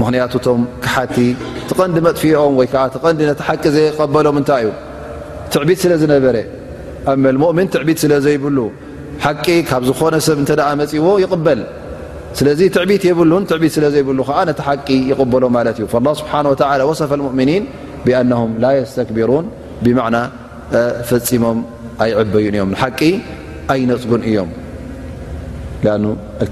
ምክንያቱቶም 0.00 0.60
ክሓቲ 0.84 1.16
ትቀንዲ 1.70 1.96
መጥፊኦም 2.06 2.54
ወይ 2.60 2.68
ንዲ 3.16 3.22
ቲ 3.38 3.42
ቂ 3.62 3.72
ዘቀበሎም 3.76 4.38
ታይ 4.50 4.64
እዩ 4.66 4.70
ትዕት 5.54 5.80
ስለዝነበረ 5.84 6.36
ኣመ 7.12 7.24
ምን 7.58 7.66
ትዕት 7.76 7.98
ስለዘይብሉ 8.04 8.58
ቂ 9.44 9.56
ካብ 9.70 9.82
ዝኾነ 9.88 10.14
ሰብ 10.28 10.38
እ 10.44 10.86
ፅዎ 10.92 11.10
ይበል 11.24 11.60
ስለዚ 12.38 12.60
ትዕት 12.76 13.02
የብሉን 13.10 13.44
ትት 13.50 13.64
ስለዘይብሉ 13.78 14.18
ዓ 14.42 14.44
ቲ 14.86 14.94
ቂ 15.08 15.20
በሎ 15.34 15.44
እዩ 15.72 15.84
ስ 17.02 17.12
ብኣنهም 18.06 18.50
ላ 18.64 18.66
يስተክብሩን 18.80 19.46
ብና 19.84 20.16
ፈፂሞም 21.08 21.58
ኣይዕበዩን 22.04 22.54
እዮም 22.56 22.70
ንሓቂ 22.74 23.00
ኣይነፅጉን 23.72 24.22
እዮም 24.30 24.50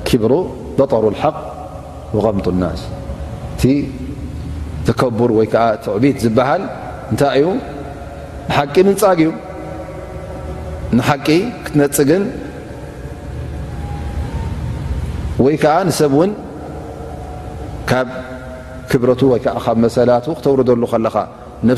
ኪብሩ 0.09 0.33
በጠሩ 0.79 1.05
اሓق 1.14 1.37
وغምጡ 2.17 2.47
الናስ 2.55 2.81
እቲ 3.53 3.62
ተከቡር 4.87 5.31
ወይ 5.38 5.47
ዓ 5.64 5.67
ትዕቢት 5.85 6.17
ዝበሃል 6.25 6.62
እንታይ 7.11 7.37
እዩ 7.40 7.47
ሓቂ 8.57 8.75
ንጻግ 8.88 9.19
ዩ 9.27 9.31
ንሓቂ 10.99 11.29
ክትነፅግን 11.64 12.25
ወይከዓ 15.45 15.77
ንሰብ 15.88 16.12
ውን 16.21 16.33
ካብ 17.90 18.09
ክብረቱ 18.90 19.21
ወይዓ 19.33 19.67
ብ 19.77 19.79
መሰላቱ 19.85 20.27
ክተውርደሉ 20.38 20.83
ከለኻ 20.93 21.17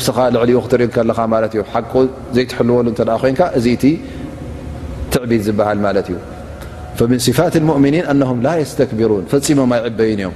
ስኻ 0.06 0.18
ልዕሊ 0.34 0.50
ክትርኢ 0.64 0.88
ከለኻ 0.94 1.18
ማ 1.32 1.40
ሓቂ 1.74 1.92
ዘይትሕልዎሉ 2.36 2.86
እ 3.02 3.04
ኮን 3.38 3.42
እዚ 3.58 3.66
እቲ 3.76 3.84
ትዕቢት 5.12 5.42
ዝበሃል 5.46 5.78
ማለት 5.86 6.06
እዩ 6.10 6.16
صፋት 7.26 7.54
ؤምኒን 7.76 8.06
ላ 8.46 8.50
ስተክቢሩን 8.70 9.24
ፈፂሞም 9.32 9.70
ኣይዕበይን 9.76 10.20
እዮም 10.22 10.34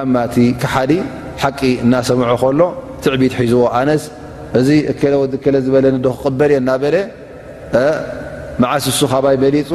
ኣ 0.00 0.02
እቲ 0.28 0.36
ክሓዲ 0.62 0.92
ሓቂ 1.42 1.60
እናሰምዑ 1.84 2.32
ከሎ 2.42 2.60
ትዕቢት 3.04 3.34
ሒዝዎ 3.40 3.62
ኣነስ 3.80 4.04
እዚ 4.60 4.68
እክለ 4.92 5.14
ወዲ 5.22 5.34
ክለ 5.44 5.56
ዝበለኒ 5.64 5.96
ዶ 6.04 6.08
ክቕበል 6.20 6.50
እየ 6.54 6.60
ናበለ 6.68 6.94
መዓስ 8.62 8.84
እሱ 8.92 9.00
ካባይ 9.12 9.36
በሊፁ 9.42 9.68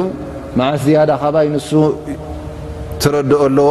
ዓስ 0.68 0.80
ዝያዳ 0.86 1.10
ካባይ 1.22 1.46
ንሱ 1.54 1.70
ረድኦ 3.14 3.40
ኣለዎ 3.46 3.70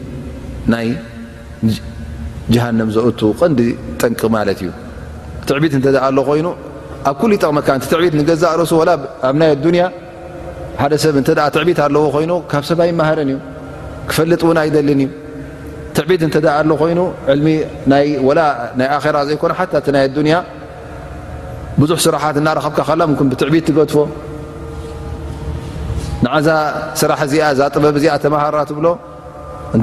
ናይ 0.73 0.87
ሃንም 2.63 2.89
ዘ 2.95 3.09
ቀንዲ 3.39 3.61
ጠንቂ 4.01 4.21
ማ 4.33 4.39
እዩ 4.53 4.69
ትዕቢት 5.47 5.73
ኣ 6.07 6.09
ይኑ 6.39 6.47
ኣብ 7.09 7.19
ሉይ 7.31 7.37
ጠቕሚ 7.43 7.59
ትዕት 7.91 8.15
ገዛ 8.29 8.43
ርሱ 8.61 8.73
ኣብ 9.29 9.41
ይ 9.77 9.81
ሓደ 10.81 10.93
ሰብ 11.03 11.15
ትዕቢ 11.55 11.69
ኣዎ 11.87 12.15
ይኑ 12.23 12.33
ካብ 12.51 12.63
ሰብይ 12.69 12.91
ረን 13.17 13.31
እዩ 13.33 13.39
ክፈልጥ 14.09 14.41
ውን 14.49 14.57
ኣይልን 14.63 14.87
እዩ 15.03 15.09
ትዕት 15.97 16.21
ይኑ 16.93 16.99
ሚ 17.45 17.51
ራ 19.17 19.23
ዘይኮ 19.29 19.43
ይ 19.49 20.33
ኣ 20.39 20.41
ብዙ 21.81 21.91
ስራት 22.05 22.35
እናኸብካ 22.41 22.79
ብትዕት 23.31 23.63
ትገድፎ 23.69 23.93
ዛ 26.47 26.51
ስራ 26.99 27.11
እዚ 27.29 27.37
ጥበብ 27.73 27.95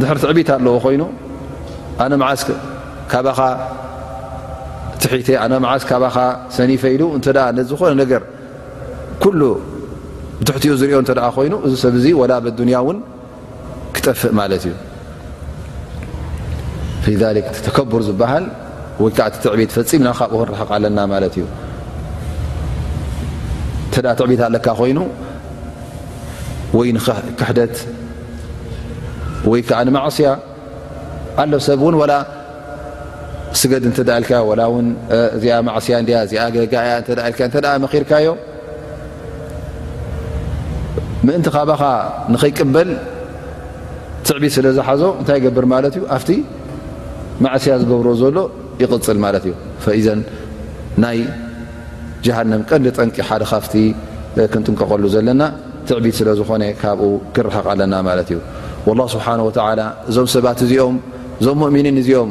ድር 0.03 0.17
ትዕብት 0.23 0.49
ኣለዎ 0.57 0.73
ኮይኑ 0.85 1.03
ኣዓስ 1.99 2.41
ካኻ 3.11 3.41
ትዓስ 5.03 5.83
ካ 5.91 5.95
ሰኒፈ 6.57 6.83
ኢሉ 6.95 7.03
እ 7.17 7.21
ነዝኾነ 7.59 8.01
ር 8.21 8.25
ትሕትኡ 10.49 10.73
ዝርኦ 10.81 10.99
እ 11.11 11.45
ይኑ 11.47 11.55
እዚ 11.67 11.73
ሰብ 11.85 11.95
ላ 12.31 12.35
ያ 12.77 12.81
እን 12.93 12.99
ክጠፍእ 13.95 14.33
ማ 14.39 14.45
እዩ 14.57 14.67
ከብር 17.77 18.03
ዝበሃል 18.09 18.45
ወይዓ 19.03 19.15
ትዕት 19.45 19.71
ፈፂም 19.77 20.03
ናካብኡ 20.07 20.39
ክረሕቕ 20.49 20.71
ኣለና 20.77 20.99
እዩ 21.35 21.39
ትዕት 23.93 24.19
ኣለካ 24.49 24.67
ኮይኑ 24.81 24.99
ይ 26.89 26.93
ክሕደት 27.41 27.75
ወይ 29.53 29.61
ከዓ 29.69 29.79
ንማዕስያ 29.89 30.29
ዓለፍ 31.43 31.61
ሰብ 31.69 31.79
እውን 31.85 31.95
ወላ 32.03 32.13
ስገድ 33.61 33.83
እንተደልካዮ 33.89 34.41
ወላ 34.51 34.63
ውን 34.75 34.87
እዚኣ 35.37 35.55
ማዕስያ 35.69 35.97
እያ 36.09 36.17
እዚኣ 36.27 36.43
ገጋያ 36.57 36.91
እል 37.01 37.21
ተ 37.55 37.67
መኪርካዮ 37.85 38.29
ምእንቲ 41.27 41.47
ካባኻ 41.57 41.83
ንኸይቅበል 42.33 42.91
ትዕቢት 44.27 44.53
ስለ 44.57 44.67
ዝሓዞ 44.77 45.03
እንታይ 45.21 45.39
ገብር 45.47 45.67
ማለት 45.75 45.95
እዩ 45.99 46.05
ኣብቲ 46.17 46.31
ማዕስያ 47.45 47.75
ዝገብሮ 47.83 48.09
ዘሎ 48.23 48.37
ይቕፅል 48.83 49.19
ማለት 49.25 49.45
እዩ 49.49 49.55
ፈዘን 49.85 50.21
ናይ 51.05 51.19
ጀሃንም 52.27 52.63
ቀንዲ 52.69 52.87
ጠንቂ 52.99 53.17
ሓደ 53.31 53.43
ካፍቲ 53.53 53.75
ክንጥንቀቀሉ 54.53 55.05
ዘለና 55.17 55.43
ትዕቢት 55.89 56.17
ስለ 56.21 56.29
ዝኾነ 56.41 56.63
ካብኡ 56.85 57.11
ክረሓቕ 57.35 57.67
ኣለና 57.73 57.95
ማለት 58.09 58.29
እዩ 58.33 58.41
والله 58.87 59.07
ه 59.27 59.35
و 60.19 60.21
እዞ 60.23 60.29
ሰባት 60.35 60.59
እዚኦም 60.65 60.97
ዞ 61.45 61.49
ؤኒ 61.69 61.87
እዚኦም 62.03 62.31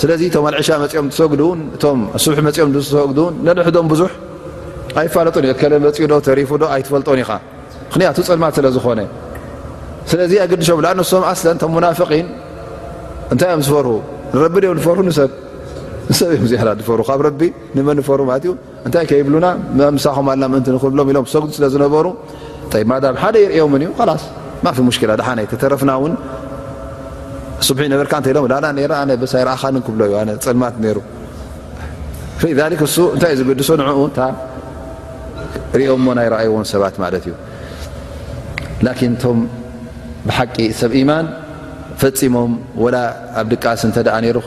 ስለዚ 0.00 0.22
ቶም 0.34 0.44
ኣልዕሻ 0.48 0.68
መፂኦም 0.82 1.06
ሰግዱን 1.18 1.60
እ 1.76 2.18
ስሕ 2.24 2.38
መኦም 2.46 2.70
ሰግዱን 2.92 3.34
ነንሕዶም 3.46 3.86
ብዙሕ 3.92 4.10
ኣይፋለጥን 5.00 5.44
እ 5.48 5.54
ለ 5.72 5.76
መፂኡ 5.84 6.06
ዶ 6.12 6.16
ተሪፉዶ 6.26 6.62
ኣይፈልጦን 6.74 7.20
ኢ 7.22 7.24
ክንያቱ 7.94 8.16
ፅልማት 8.28 8.52
ስለዝኾነ 8.58 9.00
ስለዚ 10.10 10.32
ኣገዲም 10.44 10.84
ኣነሶም 10.90 11.24
ኣስለን 11.32 11.56
ናፍቒን 11.86 12.26
እንታይ 13.32 13.48
እዮም 13.52 13.62
ዝፈር 13.68 13.86
ንረቢ 14.34 14.54
ም 14.74 14.78
ፈር 14.86 14.96
ብ 15.00 15.04
ንሰብ 15.08 15.30
እዮም 16.34 16.46
ያ 16.58 16.62
ር 17.00 17.02
ካብ 17.08 17.22
ቢ 17.40 17.50
መ 17.88 18.00
ፈርለ 18.08 18.30
እንታይ 18.86 19.04
ከይብሉና 19.10 19.46
መምሳኹና 19.80 20.42
ምእን 20.52 20.76
ክሎም 20.84 21.08
ኢሎም 21.12 21.26
ሰዱ 21.34 21.44
ስለዝነበሩ 21.58 22.06
ም 22.90 23.16
ሓደ 23.24 23.34
የርኦምን 23.44 23.82
እዩ 23.86 23.90
ስ 24.76 24.98
ሽላ 25.00 25.12
ድሓይ 25.20 25.46
ተተረፍና 25.52 25.90
ኦ 27.66 27.72
ቂብ 27.72 27.80
ፈፂሞም 28.08 28.12
ቃ 28.12 29.02
ይፋ 29.10 29.18
ቦ 29.18 29.20
ብ 29.20 29.22
ሰሌ 29.32 29.48
ፊ 32.38 32.46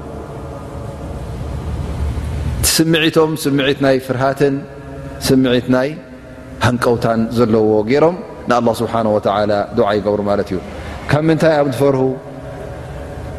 ስምዒቶም 2.75 3.31
ስምዒት 3.43 3.79
ናይ 3.85 3.95
ፍርሃትን 4.07 4.55
ስምዒት 5.27 5.65
ናይ 5.75 5.89
ሃንቀውታን 6.65 7.21
ዘለዎ 7.37 7.71
ገይሮም 7.89 8.17
ንኣ 8.49 8.55
ስብሓ 8.81 8.93
ድዓ 9.77 9.87
ይገብሩ 9.97 10.21
ማለት 10.29 10.49
እዩ 10.53 10.59
ካብ 11.09 11.23
ምንታይ 11.29 11.53
ኣብ 11.61 11.67
ዝፈር 11.73 11.95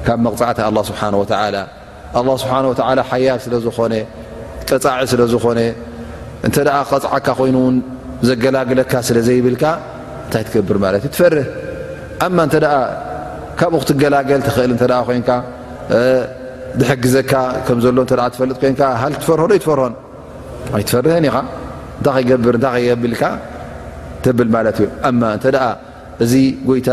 ካብ 0.09 0.19
መቕፃዕታ 0.27 0.59
ኣ 0.69 0.71
ስብሓ 0.91 1.03
ስብ 2.43 3.01
ሓያግ 3.13 3.41
ስለዝኾነ 3.47 3.95
ቀፃዒ 4.71 5.01
ስለዝኾነ 5.13 5.61
እ 6.49 6.53
ቐፅዓካ 6.71 7.29
ኮይኑውን 7.41 7.77
ዘገላግለካ 8.29 8.93
ስለ 9.11 9.19
ዘይብልካ 9.31 9.65
እንታይ 10.27 10.45
ትገብር 10.51 10.77
ማ 10.85 10.93
ትፈር 11.07 11.35
ካብኡ 13.61 13.81
ክትገላገል 13.83 14.41
ትኽእል 14.51 14.73
ግዘካ 17.05 17.33
ሎ 17.97 17.99
ፈጥ 18.41 18.53
ፈርዶ 19.27 19.51
ይፈር 19.59 19.81
ፈ 22.11 22.13
ብእ 24.39 24.69
እዚ 26.25 26.35
ጎይታ 26.67 26.89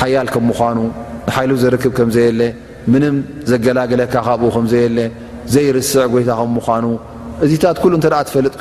ሓያል 0.00 0.28
ከ 0.34 0.36
ምኑ 0.48 0.78
ዘክብ 1.62 1.92
ከዘየለ 1.98 2.42
ዘገላለካ 3.50 4.14
ብኡ 4.42 4.54
የ 4.82 4.84
ዘይርስዕ 5.54 6.12
ይታ 6.22 6.32
ከምኑ 6.40 6.84
እዚታ 7.44 7.64
ፈጥ 8.34 8.54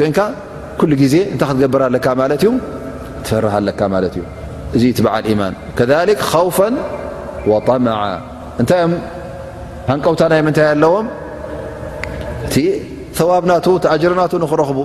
ዜይ 1.13 1.23
ክብር 1.75 2.29
ፈ 6.57 6.59
እ 8.61 8.63
እ 8.75 8.77
ሃንቀውታ 9.89 10.21
ናይ 10.31 10.41
ምንታይ 10.45 10.67
ኣለዎም 10.75 11.05
እቲ 12.45 12.55
ተዋብናቱ 13.17 13.65
እቲኣጅርናቱ 13.79 14.31
ንኽረኽቡ 14.43 14.79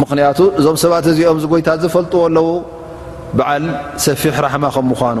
ምክንያቱ 0.00 0.38
እዞም 0.58 0.76
ሰባት 0.82 1.06
እዚኦም 1.12 1.38
እዚ 1.40 1.46
ጎይታት 1.52 1.78
ዝፈልጥዎ 1.84 2.20
ኣለዉ 2.28 2.48
በዓል 3.38 3.64
ሰፊሕ 4.04 4.36
ራሕማ 4.44 4.64
ከም 4.74 4.86
ምዃኑ 4.90 5.18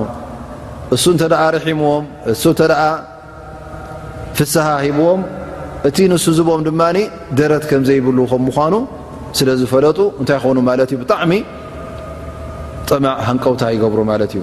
እሱ 0.96 1.04
እንተ 1.14 1.22
ደኣ 1.32 1.42
ርሒምዎም 1.56 2.04
እሱ 2.32 2.42
እንተ 2.54 2.60
ደኣ 2.72 2.82
ፍስሓ 4.38 4.66
ሂብዎም 4.84 5.22
እቲ 5.90 5.96
ንሱ 6.12 6.26
ዝቦም 6.38 6.62
ድማኒ 6.68 6.98
ደረት 7.40 7.64
ከምዘይብሉ 7.72 8.18
ከም 8.34 8.42
ምዃኑ 8.50 8.74
ስለ 9.40 9.48
ዝፈለጡ 9.62 9.98
እንታይ 10.20 10.38
ኾኑ 10.44 10.58
ማለት 10.70 10.88
እዩ 10.94 11.00
ብጣዕሚ 11.02 11.32
ጥማዕ 12.90 13.18
ሃንቀውታ 13.28 13.62
ይገብሩ 13.74 14.00
ማለት 14.12 14.32
እዩ 14.36 14.42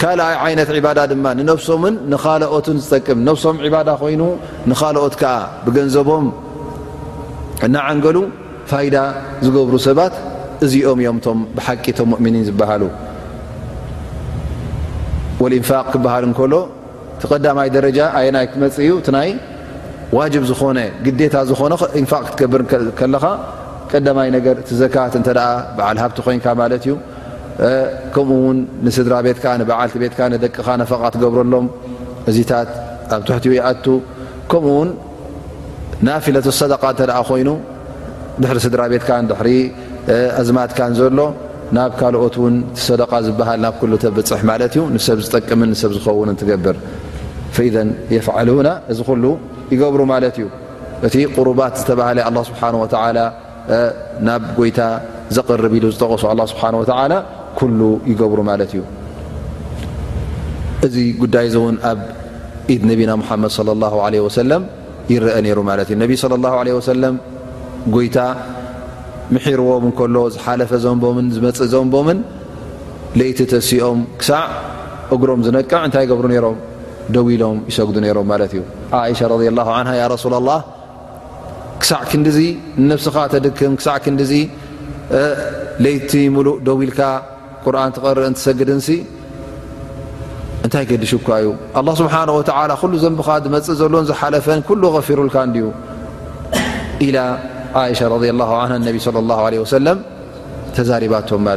ካልኣይ 0.00 0.34
ዓይነት 0.44 0.68
ዕባዳ 0.78 0.98
ድማ 1.12 1.26
ንነፍሶምን 1.38 1.94
ንኻልኦትን 2.12 2.76
ዝጠቅም 2.82 3.18
ነፍሶም 3.28 3.56
ዕባዳ 3.66 3.88
ኮይኑ 4.02 4.22
ንኻልኦት 4.70 5.14
ከዓ 5.20 5.32
ብገንዘቦም 5.66 6.26
እናዓንገሉ 7.66 8.18
ፋይዳ 8.70 8.96
ዝገብሩ 9.44 9.74
ሰባት 9.86 10.14
እዚኦም 10.64 10.98
እዮምቶም 11.02 11.38
ብሓቂቶም 11.56 12.08
ሙእምኒን 12.12 12.44
ዝበሃሉ 12.48 12.82
ወልእንፋቅ 15.42 15.84
ክበሃል 15.94 16.24
እንከሎ 16.28 16.54
እቲ 17.16 17.22
ቀዳማይ 17.32 17.68
ደረጃ 17.76 17.98
ኣየናይ 18.18 18.46
ትመፅ 18.54 18.76
እዩ 18.84 18.92
እቲ 19.00 19.08
ናይ 19.16 19.28
ዋጅብ 20.16 20.44
ዝኾነ 20.50 20.78
ግዴታ 21.06 21.34
ዝኾነ 21.50 21.72
ንፋቅ 22.04 22.22
ክትገብር 22.30 22.62
ከለኻ 23.00 23.24
ቀዳማይ 23.92 24.28
ነገር 24.36 24.56
እቲ 24.62 24.70
ዘካት 24.82 25.12
እንተ 25.20 25.28
ኣ 25.48 25.50
በዓል 25.78 25.98
ሃብቲ 26.02 26.18
ኮይንካ 26.26 26.46
ማለት 26.62 26.82
እዩ 26.88 26.94
ከምኡ 28.14 28.42
ስድራ 28.96 29.14
ቤትካ 29.26 29.44
ዓልቲ 29.82 29.96
ቤት 30.02 30.14
ደቅ 30.44 30.56
ብረሎም 31.34 31.66
እዚታት 32.30 32.70
ኣብ 33.16 33.22
ትሕት 33.28 33.44
ይኣ 33.58 33.66
ከኡ 34.52 34.66
ናፊ 36.06 36.24
ሰደ 36.60 36.74
ይኑ 37.40 37.50
ድ 38.42 38.62
ስድራ 38.66 38.82
ቤት 38.94 39.04
ድ 39.30 39.32
ኣዝማትካ 40.40 40.80
ዘሎ 40.98 41.18
ናብ 41.76 41.90
ኦት 42.26 42.36
ዝሃ 43.26 43.48
ናብ 43.64 43.74
ብፅሕ 44.18 44.40
ማ 44.50 44.54
ብ 45.18 45.24
ጠቅም 45.34 45.62
ዝውን 45.80 46.30
ገብር 46.60 46.74
ና 48.68 48.78
እዚ 48.90 49.04
ይገብሩ 49.72 50.00
ማ 50.10 50.16
እዩ 50.30 50.46
እቲ 51.06 51.14
قባት 51.36 51.74
ዝህ 51.88 52.52
ስه 52.92 53.18
ናብ 54.26 54.42
ጎይታ 54.58 54.80
ዘقርብ 55.36 55.72
ኢሉ 55.78 55.86
ዝቀሱ 55.98 56.22
ሉ 57.78 57.82
ይገብሩ 58.10 58.38
ማለት 58.50 58.70
እዩ 58.76 58.82
እዚ 60.86 60.96
ጉዳይ 61.22 61.44
እዚ 61.50 61.56
ውን 61.64 61.76
ኣብ 61.90 61.98
ኢድ 62.74 62.82
ነቢና 62.90 63.10
ሙሓመድ 63.22 63.52
ለ 63.68 63.76
ላ 63.82 63.90
ለ 64.14 64.22
ወሰለም 64.26 64.62
ይረአ 65.12 65.36
ነይሩ 65.46 65.58
ማለት 65.70 65.88
እዩ 65.92 65.96
ነቢ 66.04 66.12
ላ 66.44 66.54
ወሰለም 66.78 67.14
ጎይታ 67.94 68.18
ምሒርዎም 69.34 69.82
እንከሎ 69.88 70.16
ዝሓለፈ 70.34 70.70
ዘንቦምን 70.84 71.26
ዝመፅእ 71.36 71.68
ዘንቦምን 71.74 72.18
ለይቲ 73.18 73.38
ተሲኦም 73.52 74.00
ክሳዕ 74.20 74.44
እግሮም 75.14 75.40
ዝነቅዕ 75.46 75.78
እንታይ 75.86 76.06
ገብሩ 76.10 76.24
ነይሮም 76.32 76.58
ደዊ 77.16 77.26
ኢሎም 77.36 77.58
ይሰግዱ 77.70 77.96
ነይሮም 78.04 78.26
ማለት 78.32 78.52
እዩ 78.56 78.62
እሻ 79.12 79.20
ረ 79.32 79.36
ላ 79.58 79.62
ን 79.88 79.96
ረሱላ 80.14 80.34
ኣላ 80.42 80.50
ክሳዕ 81.82 82.00
ክንዲዚ 82.10 82.38
ንነብስኻ 82.84 83.16
ተድክም 83.34 83.72
ክሳዕ 83.80 83.96
ክንዲ 84.04 84.22
ዙ 84.30 84.34
ለይቲ 85.84 86.12
ሙሉእ 86.36 86.56
ደዊ 86.68 86.76
ኢልካ 86.88 87.00
ድ 87.74 87.76
ይ 90.92 90.96
ዲሽ 91.02 91.12
ዩ 91.42 91.52
ዘንኻ 93.04 93.48
መፅእ 93.54 93.76
ዘሎን 93.80 94.04
ዝሓለፈን 94.10 94.60
غፊሩዩ 94.96 95.28
ቶም 95.38 95.50
እ 97.06 97.08
ى 97.16 97.88
ይ 97.88 98.00
ኢ 98.92 99.64
ሶም 101.30 101.48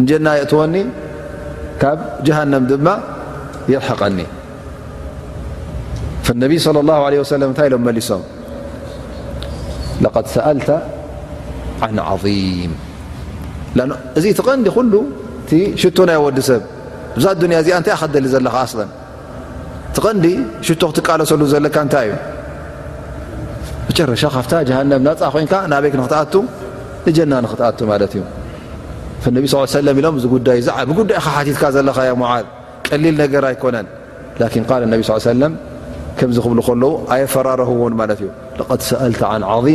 ንጀና 0.00 0.26
የእትወኒ 0.38 0.74
ካብ 1.80 1.98
ጀሃንም 2.26 2.64
ድማ 2.70 2.88
የርሓቀኒ 3.72 4.18
ነቢይ 6.42 6.58
ص 6.64 6.68
ه 6.70 6.72
ለ 6.88 7.20
ለም 7.40 7.48
እንታይ 7.52 7.66
ኢሎም 7.68 7.82
መሊሶም 7.86 8.22
ለቐድ 10.02 10.26
ሰኣልተ 10.34 10.68
ን 11.94 11.98
ዓظም 12.12 12.72
እዚ 14.18 14.24
ትቐንዲ 14.38 14.66
ኩሉ 14.76 14.92
እቲ 15.44 15.50
ሽቶ 15.82 15.98
ናይ 16.10 16.18
ወዲ 16.26 16.38
ሰብ 16.48 16.62
ብዛ 17.16 17.26
ዱያ 17.40 17.58
እዚኣ 17.62 17.74
እንታይ 17.80 17.96
ኸደሊ 18.02 18.26
ዘለኻ 18.34 18.54
ኣላን 18.66 18.90
ትቐንዲ 19.96 20.26
ሽቶ 20.68 20.82
ክትቃለሰሉ 20.90 21.42
ዘለካ 21.52 21.76
እንታይ 21.86 22.06
እዩ 22.08 22.14
መጨረሻ 23.88 24.24
ካፍ 24.36 24.46
ጀሃነም 24.68 25.02
ናፃ 25.08 25.22
ኮንካ 25.34 25.54
ናበይክ 25.72 25.96
ንክትኣቱ 26.00 26.34
ንጀና 27.08 27.32
ንክትኣቱ 27.44 27.78
ማለት 27.92 28.12
እዩ 28.18 28.22
ነቢ 29.36 29.46
ኢሎም 30.00 30.16
ዚ 30.22 30.38
ዳይ 30.48 30.58
እ 30.62 30.70
ዓብ 30.78 30.88
ጉዳይ 30.98 31.18
ትካ 31.54 31.64
ዘለኻ 31.76 31.98
ሞዝ 32.22 32.30
ቀሊል 32.86 33.14
ነገር 33.22 33.42
ኣይኮነን 33.50 33.86
ነቢ 34.94 35.00
ሰለ 35.28 35.42
ከዚ 36.18 36.38
ክብ 36.44 36.58
ከለዉ 36.66 36.92
ኣየፈራረውን 37.14 37.92
ማት 38.00 38.10
እዩ 38.16 38.28
ሰأል 38.90 39.14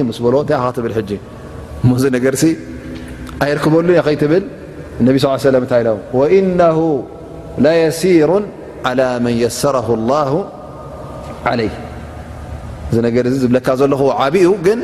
ም 0.06 0.08
ንታይ 0.10 0.72
ትብል 0.78 0.94
ዚ 2.04 2.10
ነር 2.16 2.36
ኣይርክበሉ 3.46 3.88
ኸይትብል 4.08 4.44
ነቢ 5.08 5.16
ታ 5.72 5.74
እنه 6.40 6.80
لሲሩ 7.66 8.32
على 8.88 9.08
ن 9.26 9.28
يሰረ 9.44 9.88
الله 9.98 10.32
ለ 11.60 11.62
እዚ 12.90 12.98
ነገ 13.06 13.16
ዝብለካ 13.44 13.68
ዘለኹ 13.80 14.02
ዓብኡ 14.24 14.50
ግን 14.66 14.80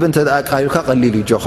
ቢ 0.00 0.02
እ 0.20 0.30
ቃሊልካ 0.50 0.76
ቀሊል 0.88 1.14
ይጆኻ 1.20 1.46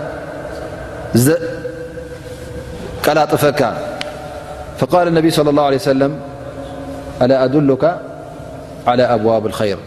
فقالالنبي 4.79 5.29
صلى 5.31 5.49
الله 5.51 5.63
عليه 5.63 5.77
وسلم 5.83 6.15
ألا 7.21 7.37
أدلك 7.45 7.83
على 8.87 9.03
أبواب 9.03 9.43
الخير 9.51 9.77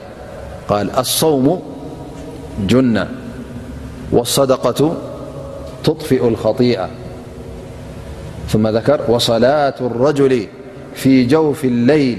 قال 0.69 0.91
الصوم 0.93 1.49
جنة 2.69 3.09
والصدقة 4.13 4.85
تطفئ 5.85 6.29
الخطيئة 6.29 6.89
ثم 8.49 8.67
ذروصلاة 8.69 9.75
الرجل 9.81 10.47
في 10.95 11.25
جوف 11.25 11.65
الليل 11.65 12.19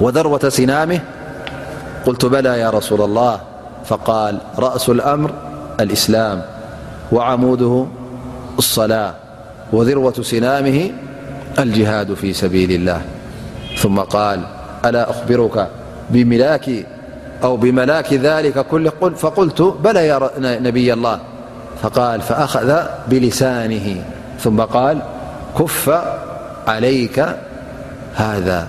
وذروة 0.00 0.48
سنامه 0.48 1.00
قلت 2.06 2.24
بلا 2.24 2.56
يا 2.56 2.70
رسول 2.70 3.00
الله 3.02 3.40
فقال 3.84 4.38
رأس 4.58 4.88
الأمر 4.88 5.30
الإسلام 5.80 6.42
وعموده 7.12 7.86
الصلاة 8.58 9.14
وذروة 9.72 10.12
سنامه 10.20 10.90
الجهاد 11.58 12.14
في 12.14 12.32
سبيل 12.32 12.70
الله 12.72 13.00
ثم 13.78 13.98
قال 14.00 14.40
ألا 14.84 15.10
أخبرك 15.10 15.68
أو 17.44 17.56
بملاك 17.56 18.12
ذلك 18.12 18.66
كلهفقلت 18.66 19.62
بلا 19.62 20.00
يا 20.00 20.30
نبي 20.38 20.92
الله 20.92 21.18
فقال 21.82 22.20
فأخذ 22.20 22.86
بلسانه 23.08 24.02
ثم 24.40 24.60
قال 24.60 24.98
كف 25.58 26.00
عليك 26.68 27.26
هذا 28.16 28.68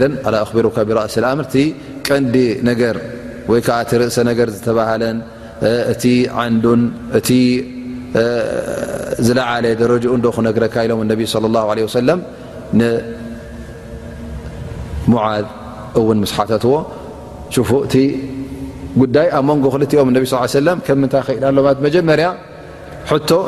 ذ 0.00 0.02
عل 0.26 0.34
أخبرك 0.44 0.76
برأሲ 0.88 1.14
ምርቲ 1.38 1.54
ቀንዲ 2.08 2.36
ነ 2.68 2.74
ዓ 3.50 3.56
እሰ 4.08 4.20
ዝባሃለ 4.66 5.02
እቲ 5.92 6.04
ንዱን 6.54 6.80
እቲ 7.18 7.28
ዝለዓለ 9.26 9.64
رجኡ 9.92 10.12
ክነረካ 10.36 10.74
ኢሎም 10.86 10.98
صى 11.32 11.38
الله 11.50 11.64
عل 11.72 11.78
وس 11.88 11.96
معذ 15.12 15.44
ን 16.16 16.18
مس 16.22 16.32
ትዎ 16.64 16.74
እ 18.00 18.04
ጉዳይ 19.00 19.26
ኣብ 19.38 19.46
ንጎ 19.58 19.66
ክኦም 19.92 20.08
صل 20.32 20.44
ه 20.44 20.46
س 20.54 20.58
ታይ 21.14 21.90
ጀመርያ 21.96 22.28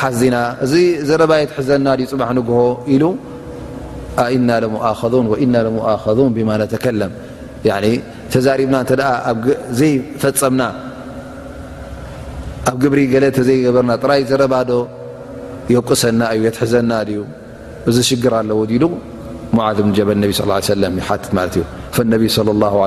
ሓዚና 0.01 0.35
እዚ 0.65 0.73
ዘረ 1.09 1.23
የትዘና 1.41 1.87
ፅ 2.19 2.23
ንግሆ 2.37 2.59
ኢሉ 2.93 3.03
ና 4.47 4.55
ተና 8.91 9.03
ዘይፈፀምና 9.79 10.63
ኣብ 12.69 12.75
ግብሪ 12.81 12.99
ለ 13.23 13.27
ዘበርና 13.49 13.91
ራይ 14.11 14.23
ዘረባዶ 14.31 14.71
የቁሰና 15.73 16.21
እዩ 16.35 16.41
የትሕዘና 16.47 16.91
ዩ 17.17 17.21
እዚ 17.89 17.97
ሽር 18.09 18.33
ኣለዎ 18.41 18.61
ዲሉ 18.73 18.83
ዝ 19.77 19.91
ጀበል 19.99 20.23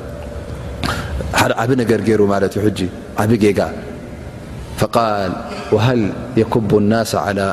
ዓብ 1.63 1.71
ነገር 1.81 1.99
ገይሩ 2.07 2.21
ማ 2.31 2.35
ዩ 2.79 2.87
ዓብ 3.23 3.31
ጌጋ 3.43 3.59
ል 4.95 5.33
ሃል 5.85 6.01
የኩቡ 6.41 6.71
ናስ 6.91 7.13
عى 7.25 7.47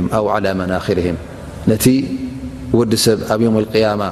ውም 0.00 0.06
ኣ 0.36 0.52
መናክርም 0.60 1.16
ነቲ 1.70 1.84
ወዲ 2.78 2.92
ሰብ 3.06 3.18
ኣብ 3.32 3.40
ዮም 3.46 3.56
اያማ 3.78 4.02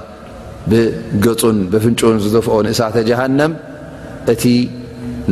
ብገፁን 0.70 1.56
ብፍንጭን 1.72 2.18
ዝዘፍኦ 2.24 2.56
ንእሳተ 2.66 2.96
ጀሃነም 3.08 3.52
እቲ 4.32 4.42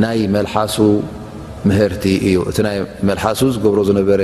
ናይ 0.02 0.20
መልሓሱ 0.34 0.76
ምህርቲ 1.68 2.04
እዩ 2.30 2.36
እቲ 2.50 2.58
ናይ 2.68 2.76
መልሓሱ 3.10 3.40
ዝገብሮ 3.54 3.80
ዝነበረ 3.90 4.20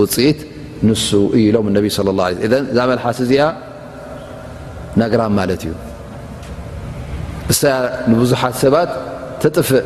ውፅኢት 0.00 0.40
ንሱ 0.88 1.08
እዩ 1.38 1.44
ሎም 1.56 1.68
ነቢ 1.76 1.86
ለ 2.08 2.16
ላه 2.18 2.60
እዛ 2.72 2.78
መልሓስ 2.92 3.18
እዚኣ 3.26 3.42
ናግራን 5.00 5.32
ማለት 5.40 5.60
እዩ 5.66 5.72
እሳ 7.52 7.60
ንብዙሓት 8.10 8.54
ሰባት 8.62 8.90
ተጥፍእ 9.42 9.84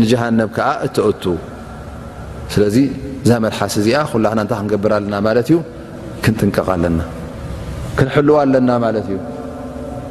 ንጀሃነብ 0.00 0.48
ከዓ 0.56 0.68
እተወቱ 0.86 1.24
ስለዚ 2.54 2.76
እዛ 3.24 3.30
መልሓስ 3.44 3.74
እዚኣ 3.80 3.98
ኩላና 4.12 4.38
ንታይ 4.46 4.58
ክንገብር 4.60 4.92
ኣለና 4.96 5.14
ማለት 5.26 5.48
እዩ 5.50 5.58
ክንጥንቀቕ 6.24 6.68
ኣለና 6.74 7.00
ክንሕልዋ 7.98 8.36
ኣለና 8.44 8.70
ማለት 8.84 9.06
እዩ 9.10 9.18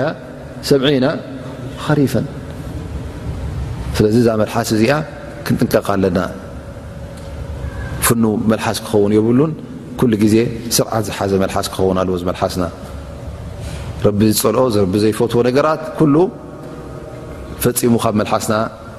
ه 0.00 0.14
ሰ 3.98 4.02
ሪ 4.04 4.10
ዚ 4.14 4.18
ዛ 4.26 4.30
ስ 4.68 4.70
እዚ 4.76 4.82
ክንጥንቀ 5.46 5.86
ኣና 5.92 6.04
መስ 8.50 8.78
ክኸውን 8.84 9.12
የብሉን 9.16 9.52
ዜ 10.34 10.36
ስርዓት 10.76 11.04
ዝሓዘ 11.08 11.30
ክኸን 11.74 11.98
ኣ 12.02 12.48
ስና 12.54 12.64
ቢ 14.18 14.20
ዝፀልኦ 14.36 14.64
ዘፈ 14.74 15.18
ራ 15.66 15.70
ፈፂሙ 17.62 17.94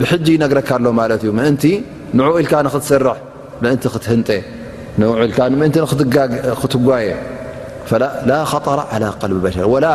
ብጂ 0.00 0.26
ነግረካ 0.42 0.70
ኣሎ 0.78 0.86
ማለ 0.98 1.10
እዩ 1.20 1.30
ምእንቲ 1.38 1.64
ንዕ 2.18 2.26
ኢልካ 2.42 2.52
ንክትስርሕ 2.66 3.16
ምእንቲ 3.62 3.84
ክትህን 3.94 4.20
ንኢል 5.00 5.32
ን 5.70 5.72
ክትጓየ 5.90 7.08
ላ 8.02 8.32
ጠ 9.20 9.30
ልቢ 9.32 9.46
ሸር 9.56 9.68
ላ 9.84 9.88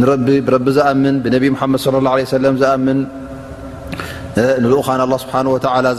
ን 0.00 0.02
ብረቢ 0.46 0.66
ዝኣምን 0.76 1.16
ብነቢ 1.24 1.44
መድ 1.54 1.80
صለ 1.84 1.96
ለه 2.06 2.18
ሰለ 2.34 2.44
ኣምን 2.72 2.98
ንኡኻን 4.64 5.00
ስብሓ 5.22 5.36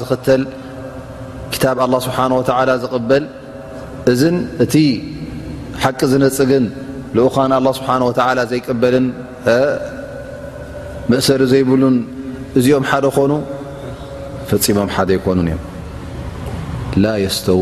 ዝኽተል 0.01 0.41
ታ 1.63 1.73
ስብሓ 2.05 2.17
ዝቕበል 2.83 3.23
እ 4.11 4.15
እቲ 4.63 4.75
ሓቂ 5.83 5.99
ዝነፅግን 6.11 6.65
ልኡኻን 7.17 7.51
ስብሓ 7.77 7.89
ዘይቅበልን 8.51 9.05
መእሰሪ 11.11 11.41
ዘይብሉን 11.51 11.95
እዚኦም 12.59 12.85
ሓደ 12.91 13.05
ኾኑ 13.17 13.31
ፈፂሞም 14.49 14.89
ይኮኑ 15.15 15.37
እዮ 17.19 17.27
ስተው 17.37 17.61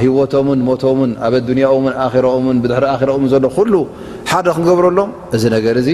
ህወቶምን 0.00 0.60
ሞቶን 0.68 1.10
ኣብ 1.26 1.34
ንያኡን 1.58 1.86
ሮ 2.24 2.28
ድሪ 2.64 2.82
ሮን 3.10 3.22
ዘሎ 3.32 3.48
ሉ 3.74 3.76
ሓደ 4.32 4.46
ክገብረሎ 4.56 4.98
እዚ 5.36 5.44
ነገር 5.56 5.76
እዚ 5.82 5.88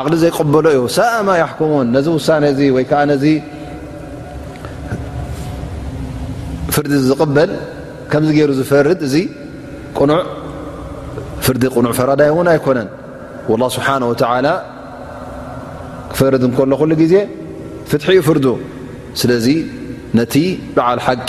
ዓቕሊ 0.00 0.14
ዘይቀበሎ 0.22 0.66
እዩ 0.74 0.84
ኣማ 1.08 1.28
ይኩሙ 1.42 1.72
ነዚ 1.94 2.06
ውሳ 2.18 2.28
ወይ 2.76 2.86
ዓ 2.96 3.32
ፍርዲ 6.74 6.92
ዝቕበል 7.08 7.50
ከዚ 8.12 8.28
ገይሩ 8.36 8.50
ዝፈርድ 8.58 9.00
እ 9.08 9.10
ፍር 11.44 11.56
ቕኑዕ 11.74 11.92
ፈራዳይ 11.98 12.28
ን 12.46 12.48
ኣይኮነን 12.54 12.88
ه 13.46 13.50
ስብሓه 13.74 14.52
ክፈርድ 16.12 16.42
እከሎ 16.48 16.72
ሉ 16.90 16.96
ግዜ 17.00 17.14
ፍት 17.90 18.02
ኡ 18.14 18.14
ፍር 18.28 18.38
ስለዚ 19.20 19.46
ነቲ 20.18 20.34
በዓል 20.76 20.98
ሓቂ 21.06 21.28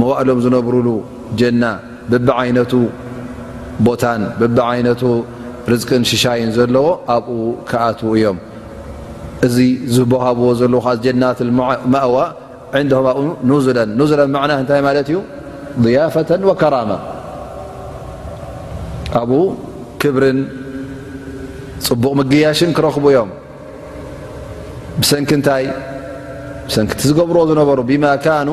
መዋእሎም 0.00 0.38
ዝነብሩሉ 0.44 0.88
ጀና 1.40 1.64
ብቢ 2.12 2.28
ዓይነቱ 2.40 2.72
ቦታን 3.86 4.22
ብቢዓይነቱ 4.40 5.02
ርዝቅን 5.72 6.02
ሽሻይን 6.10 6.50
ዘለዎ 6.56 6.86
ኣብኡ 7.14 7.38
ከኣት 7.68 8.00
እዮም 8.16 8.38
እዚ 9.46 9.56
ዝበሃብዎ 9.94 10.48
ዘለዎ 10.60 10.80
ከ 10.86 10.94
ጀናት 11.04 11.38
ማእዋ 11.94 12.16
ዕንም 12.80 12.92
ኣብኡ 13.10 13.24
ንዝን 14.00 14.22
ና 14.34 14.44
ንታይ 14.60 14.80
ማለት 14.86 15.08
እዩ 15.12 15.18
ضያፈ 15.86 16.14
ወከራማ 16.50 16.92
ኣብኡ 19.22 19.42
ክብርን 20.02 20.38
ፅቡቕ 21.88 22.12
ምግያሽን 22.20 22.70
ክረኽቡ 22.78 23.04
እዮም 23.12 23.30
ብሰንኪንታይ 25.00 25.64
ሰንቲ 26.74 27.02
ዝገብርዎ 27.10 27.40
ዝነበሩ 27.50 27.80
ብማ 27.90 28.04
ኑ 28.48 28.52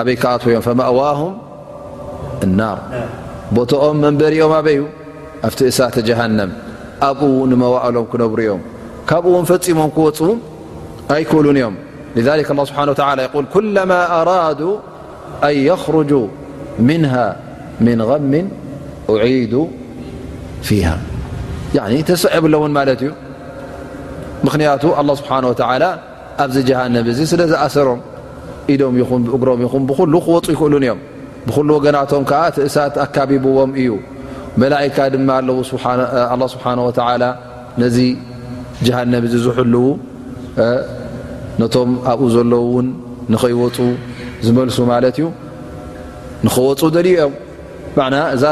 ኣይ 0.00 0.16
ኣትዮም 0.34 0.62
ዋه 1.00 1.18
ኦም 3.86 3.96
መንበሪ 4.04 4.34
ኦም 4.46 4.52
ኣዩ 4.60 4.78
እ 5.44 5.46
ኣ 5.86 5.88
ሎም 7.94 8.06
ክነብሩም 8.12 8.60
ካብ 9.10 9.24
ፈፂሞም 9.50 9.90
ክፁ 9.98 10.28
ኣክእ 11.16 11.44
እዮም 11.52 11.74
ذ 12.16 12.18
له 12.38 12.46
ه 12.48 12.50
و 13.36 13.38
كل 13.54 13.76
أرد 14.18 14.62
ن 15.44 15.46
يخرج 15.70 16.12
منه 16.88 17.14
من 17.86 17.98
غሚ 18.10 18.32
أد 19.10 19.54
فه 20.68 20.88
ሰዕ 22.22 22.34
እዩ 22.38 22.62
الله 25.00 25.14
ه 25.30 25.32
و 25.60 25.62
ኣብዚ 26.44 27.18
ስ 27.28 27.30
ዝኣሰሮም 27.50 28.00
ኢም 28.72 28.94
ኹ 29.08 29.10
እሮም 29.36 29.58
ኹ 29.72 29.74
ብ 29.90 29.92
ክፁ 30.26 30.30
ክእ 30.60 30.74
እ 31.88 31.90
ናቶም 31.96 32.22
እሳት 32.68 32.94
ኣቢዎም 33.22 33.70
ዩ 33.88 33.90
መላእካ 34.62 34.98
ድማ 35.14 35.30
ስብሓን 36.52 36.78
ወተላ 36.84 37.24
ነዚ 37.82 37.96
ጀሃነም 38.86 39.24
እዚ 39.28 39.34
ዝሕልው 39.46 39.88
ነቶም 41.60 41.90
ኣብኡ 42.12 42.26
ዘለዉ 42.34 42.64
ውን 42.76 42.88
ንኸይወፁ 43.32 43.76
ዝመልሱ 44.46 44.76
ማለት 44.92 45.16
እዩ 45.20 45.26
ንኽወፁ 46.46 46.80
ደል 46.94 47.08
እኦም 47.14 47.34
ና 48.14 48.22
እዛ 48.36 48.44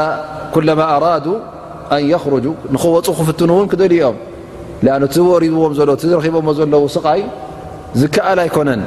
ኩለማ 0.53 0.79
ኣራዱ 0.97 1.25
ኣን 1.97 2.03
የኽርጁ 2.11 2.45
ንክወፁ 2.75 3.07
ክፍትኑ 3.21 3.49
እውን 3.57 3.67
ክደልኦም 3.73 4.17
ኣ 4.93 4.99
እቲወሪዎም 5.09 5.73
ዘሎ 5.79 5.89
ዝረኪቦዎ 6.05 6.51
ዘለዉ 6.61 6.83
ስቃይ 6.97 7.21
ዝከኣል 8.01 8.39
ኣይኮነን 8.45 8.83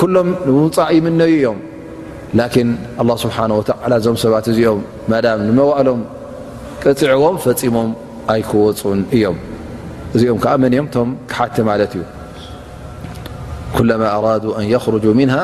ኩሎም 0.00 0.28
ንውፃእ 0.46 0.90
ይምነዩ 0.98 1.32
እዮም 1.40 1.58
لكن 2.34 2.74
الله 3.00 3.16
سبحنه 3.16 3.54
و 3.58 3.62
ዞ 4.04 4.08
ሰባት 4.24 4.44
እዚኦም 4.52 4.80
موأሎም 5.58 6.00
ቀፅعዎም 6.84 7.36
ፈፂሞም 7.44 7.88
ኣيክወፁን 8.34 8.98
እዮም 9.16 9.36
እዚኦ 10.16 10.34
ዓ 10.52 10.56
መም 10.62 10.86
እዩ 11.88 12.02
كلما 13.78 14.08
أراد 14.18 14.44
أن 14.60 14.64
يخرجوا 14.76 15.14
منه 15.20 15.36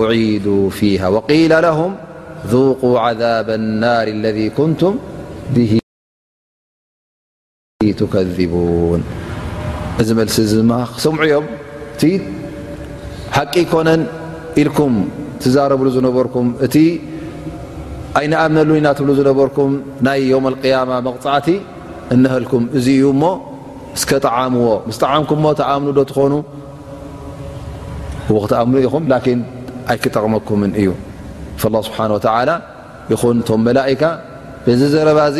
أعيدا 0.00 0.56
فيها 0.78 1.06
وقيل 1.14 1.52
لهم 1.66 1.90
ذوقا 2.52 2.90
عذاب 3.04 3.48
النار 3.60 4.06
الذي 4.18 4.46
كን 4.56 4.70
كذبون 8.14 9.00
እዚ 10.00 10.08
مع 10.70 10.82
ቂ 13.70 13.74
ነ 13.86 13.90
ል 14.66 14.68
ትዛረብሉ 15.42 15.86
ዝነበርኩም 15.96 16.46
እቲ 16.66 16.74
ኣይንኣምነሉ 18.18 18.70
ኢናትብ 18.80 19.08
ዝነበርኩም 19.18 19.72
ናይ 20.06 20.20
ዮውም 20.32 20.46
ያማ 20.72 20.90
መቕፃዕቲ 21.06 21.48
እነህልኩም 22.14 22.64
እዚ 22.78 22.86
እዩ 22.98 23.06
ሞ 23.22 23.26
እስከ 23.98 24.10
ጠዓምዎ 24.26 24.68
ምስ 24.88 24.98
ጣዓምኩም 25.04 25.44
ተኣምኑ 25.60 25.88
ዶ 25.98 26.02
ትኾኑ 26.10 26.34
ክተኣም 28.44 28.72
ኢኹም 28.86 29.04
ን 29.10 29.38
ኣይክጠቕመኩምን 29.92 30.72
እዩ 30.80 30.88
ስብሓ 31.62 31.98
ይኹን 33.12 33.36
ቶም 33.48 33.60
መላካ 33.66 34.02
በዚ 34.64 34.80
ዘረባዚ 34.94 35.36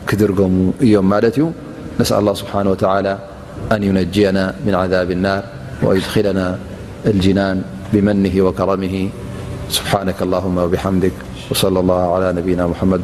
كدرم 0.09 0.53
እيم 0.85 1.07
نسأ 1.99 2.15
الله 2.21 2.33
سبحنه 2.41 2.69
وعلى 2.85 3.13
أن 3.73 3.79
ينجينا 3.89 4.43
من 4.65 4.73
عذاب 4.81 5.09
النار 5.17 5.41
ويدخلنا 5.85 6.47
الجنان 7.11 7.57
بمنه 7.93 8.35
وكرمه 8.45 8.95
سبنك 9.77 10.19
اللهم 10.27 10.57
وبحمدك 10.65 11.15
وصلى 11.49 11.77
الله 11.83 11.97
على 12.13 12.25
يا 12.49 12.65
محمد 12.73 13.01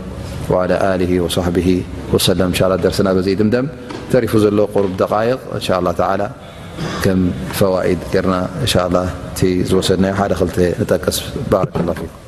وعلى 0.49 0.97
له 0.99 1.21
وصحبه 1.21 1.83
وسلمشاءالله 2.13 2.81
درسنا 2.83 3.21
زي 3.21 3.35
دمدم 3.35 3.67
ترف 4.11 4.35
ل 4.35 4.65
قرب 4.73 4.97
دقايق 4.97 5.39
إنشء 5.55 5.79
الله 5.79 5.91
تعالى 5.91 6.29
كم 7.03 7.31
فوائد 7.53 7.97
رنا 8.15 8.49
إنشاء 8.61 8.87
الله 8.87 9.07
وسدنا 9.77 10.07
ل 10.31 10.33
نس 11.07 11.19
برك 11.51 11.73
الله 11.81 11.95
ي 12.23 12.26